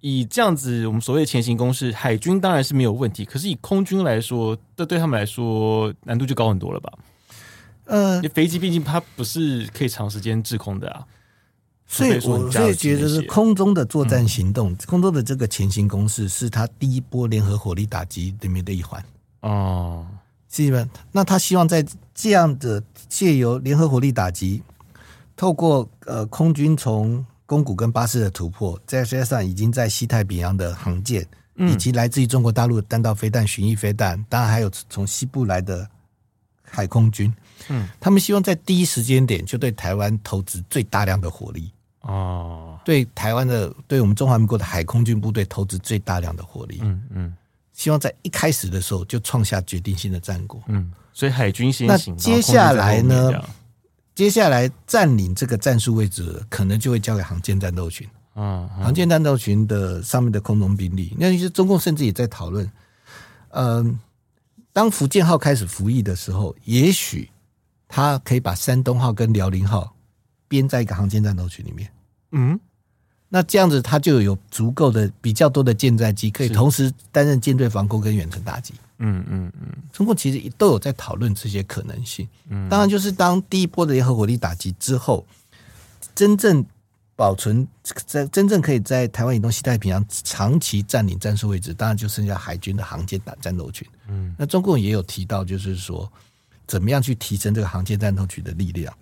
[0.00, 3.24] 以这样子，我们所谓的前行攻势，海军当然是没有问题。
[3.24, 6.92] 可是以空军来说，这对他们来说难度就高很多了吧？
[7.86, 11.06] 呃，飞机毕竟它不是可以长时间滞空的啊。
[11.90, 19.02] 所以，我所以觉得是空中的作战行动，空中的这个前行攻势，是他第一波联合火力打击里面的一环。
[19.40, 20.06] 哦，
[20.48, 21.82] 基本那他希望在
[22.14, 24.62] 这样的借由联合火力打击，
[25.34, 31.26] 透过呃空军从宫古跟巴士的突破，再加上已经在西太平洋的航舰，
[31.56, 35.88] 以及来自于中国大陆的弹道飞弹、巡弋飞弹，当然还有从西部来的
[36.62, 37.32] 海空军，
[37.70, 41.72] 嗯，他们希望在第一时间点就对台湾投掷最大量的火力。
[42.08, 47.36] 哦，对台湾的，对我们中华民国的海空军部队投资最大量的火力，嗯嗯，
[47.74, 52.14] 希望在一开始的时候就创下决定性的战果，嗯，所以海军先行。
[52.14, 53.30] 那接下来呢？
[54.14, 61.14] 接下来占领这个战术位置，可能就会交给航舰战斗群，嗯，航舰战斗群的上面的空中兵力。
[61.18, 62.72] 那其实中共甚至也在讨论，
[63.50, 64.00] 嗯，
[64.72, 67.28] 当福建号开始服役的时候，也许
[67.86, 69.94] 他可以把山东号跟辽宁号。
[70.50, 71.92] 编在一个航舰战斗群里面，
[72.32, 72.58] 嗯，
[73.28, 78.74] 那这样子他就有足够的比较多的舰载机，可以同时担任舰队防空跟远程打击。
[78.98, 82.28] 嗯嗯嗯，中共其实都有在讨论这些可能性。
[82.48, 85.24] 嗯，当然就是当第一波的联合火力打击之后，
[86.14, 86.64] 真正
[87.14, 93.86] 保存在真正可以在台湾以东西太平洋长期占领战术位置，当然就剩下海军的航舰打战斗群。
[94.08, 96.10] 嗯，那中共也有提到，就是说
[96.66, 98.92] 怎么样去提升这个航舰战斗群的力量。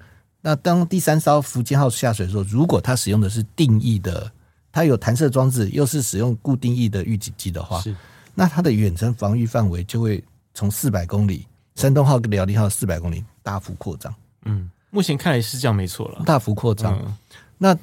[0.46, 4.30] 那当第三艘福建号下水的时候，如果它使用的是定义的，
[4.70, 7.92] 它有弹射装置，又是使用固定翼的预警机的话，是
[8.32, 10.22] 那它的远程防御范围就会
[10.54, 11.44] 从四百公里，
[11.74, 14.14] 山东号跟辽宁号四百公里大幅扩张。
[14.44, 16.96] 嗯，目前看来是这样，没错了，大幅扩张。
[17.04, 17.16] 嗯、
[17.58, 17.76] 那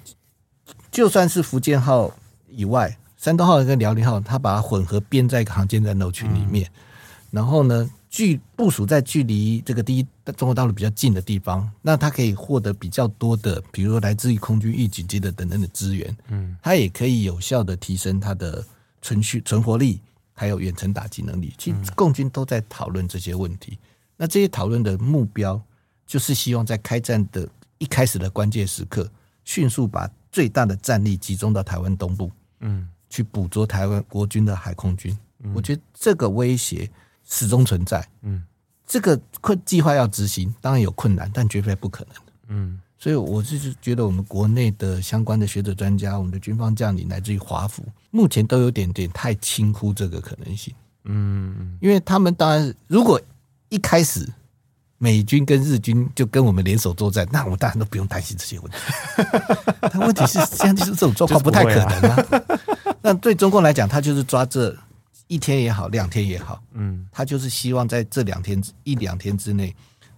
[0.89, 2.09] 就算是福建号
[2.47, 6.79] 以外，山东号跟辽宁号，它把它混合编在一个航舰战斗群里面，嗯、
[7.31, 7.89] 然后呢？
[8.13, 10.05] 距部署在距离这个第一
[10.37, 16.15] 中国大陆比较近的地方，那它可以获得比较多的，比如说来自于空军预警机的等等的资源。
[16.27, 18.63] 嗯，它也可以有效的提升它的
[19.01, 19.99] 存续存活力，
[20.31, 21.55] 还有远程打击能力。
[21.57, 23.79] 其实共军都在讨论这些问题。
[24.15, 25.59] 那这些讨论的目标，
[26.05, 27.49] 就是希望在开战的
[27.79, 29.11] 一开始的关键时刻，
[29.43, 35.17] 迅速把最大的战力集中到台湾东部，嗯，去捕捉台湾国军的海空军。
[35.55, 36.87] 我觉得这个威胁。
[37.27, 38.43] 始终存在，嗯，
[38.85, 42.15] 这个困计划要执行，当然有困难，但绝非不可能，
[42.49, 50.73] 嗯，所以我是觉得我们国内的相关的学者专家，我们的军方将领，乃至于华府，目前都有点点太轻忽这个可能性，
[51.05, 53.19] 嗯，因为他们当然如果
[53.69, 54.27] 一开始
[54.97, 58.77] 美军跟日军就跟我们联手作战，那我们当然都不用担心这些问题，
[59.91, 62.43] 但问题是现在就是这种状况不太可能啊，
[63.01, 64.77] 那对中共来讲，他就是抓这。
[65.27, 69.75] 一天也好，两天也好，嗯，他就是希望在这两天一两天之内，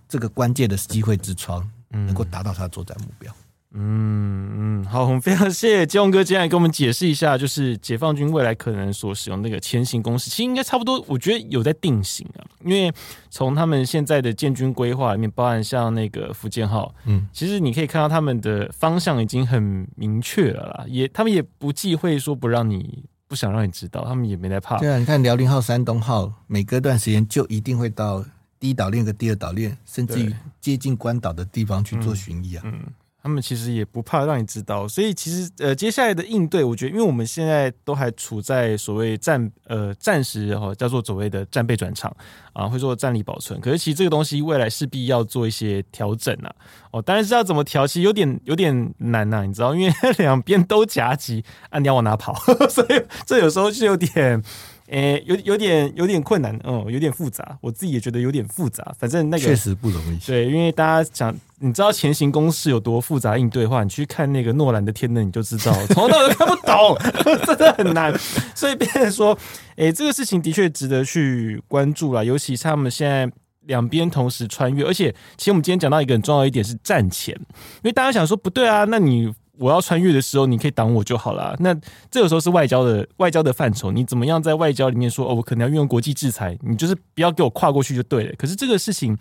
[0.09, 3.33] 这个关键的机会之窗，能够达到他的作战目标。
[3.77, 12.45] 嗯嗯，好，我们非常谢谢金龙哥今天来跟我们解释一下，就是解放军未来可能所使用那个前行攻势，其实应该差不多，我觉得有在定型啊。
[12.63, 12.89] 因为
[13.29, 23.03] 从他们现在的建军规划里面，包含像那个福建号，嗯，其实你可以看到他们的方向已经很明确了啦，也他们也不忌讳说不让你。
[23.27, 24.77] 不想让你知道，他们也没来怕。
[24.77, 28.23] 对啊，你看辽宁号、山东号，每隔段时间就一定会到
[28.59, 32.61] 第一岛链跟第二岛链，甚至于接近关岛的地方去做巡弋啊。
[32.65, 32.81] 嗯。
[33.25, 42.15] 他们其实也不怕让你知道，所以其实呃，接下来的应对，我觉得，因为我们现在都还处在所谓战呃战时哈，叫做所谓的战备转场
[42.53, 43.59] 啊，会做战力保存。
[43.59, 46.53] 可是其实这个东西未来势必要做一些调整啊，
[46.91, 52.35] 哦，当然是要怎么调，其实有点有点难呐、你知道，因为 两边都夹击，啊，你要往哪跑？
[52.69, 54.43] 所以这有时候是有点。
[54.87, 58.95] 诶、欸，有有点有点困难，嗯，有点复杂，我自己也觉得有点复杂。
[58.99, 60.17] 反正那个确实不容易。
[60.25, 66.97] 对，因为大家讲，你知道前行公式有多复杂应对的话，你去看那个诺兰的《天能》，你就知道，从头到尾都看不懂，
[67.47, 68.13] 真的很难。
[68.53, 69.35] 所以别人说，
[69.77, 73.27] 诶、欸，这个事情的确值得去关注啦，尤其是他们现在
[73.61, 79.33] 两边同时穿越，而且其实我们今天讲到一个很重要一点是战前，因为大家想说不对啊，那你。
[79.57, 81.55] 我要穿越的时候，你可以挡我就好了。
[81.59, 81.73] 那
[82.11, 88.33] 这个时候是外交的外交的范畴，你怎么样在外交里面说哦，我可能要运用国际制裁，你就是不要给我跨过去就对了。
[88.37, 89.17] 可是这个事情，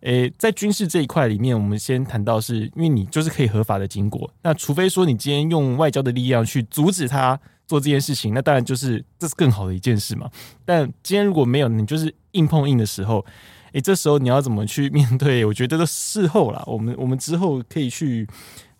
[0.00, 4.30] 诶，在军事这一块里面，我们先谈到是因为你就是可以合法的经过。
[4.42, 10.28] 那除非说你今天用外交的力量去阻止他做这件事情，那当然就是这是更好的一件事嘛。
[10.64, 13.24] 但今天如果没有，你就是硬碰硬的时候，
[13.72, 15.44] 诶，这时候你要怎么去面对？
[15.44, 18.28] 我觉得都事后啦，我们我们之后可以去。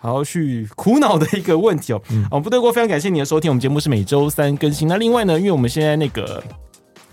[0.01, 2.03] 好好去苦恼的一个问题哦。
[2.11, 4.89] 嗯，哦，部队锅非常感谢你的收听，我们节目是每周三更新。
[4.89, 6.43] 那另外呢，因为我们现在那个。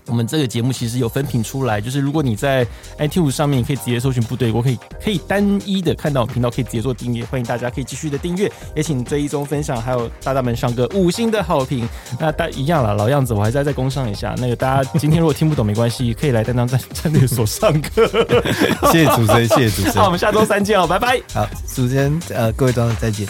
[0.08, 2.66] 我们这个节目其实有分屏出来，就是如果你在
[2.98, 7.24] iTune 上面，你可以直接搜寻“部队锅”，可以可以单一的看到频道，可以直接做订阅。
[7.26, 11.88] 欢迎大家可以继续的订阅，也请追一中分享，还有大大们上个五星的好评。
[12.20, 14.34] 那大一样了，老样子，我还在再工上一下。
[14.38, 18.08] 那个大家今天如果听不懂没关系，可以来担当战战略所上课。
[18.92, 19.94] 谢谢主持人，谢谢主持人。
[19.96, 21.22] 那我们下周三见哦，拜拜。
[21.34, 23.28] 好，主持人，呃，各位观众再见。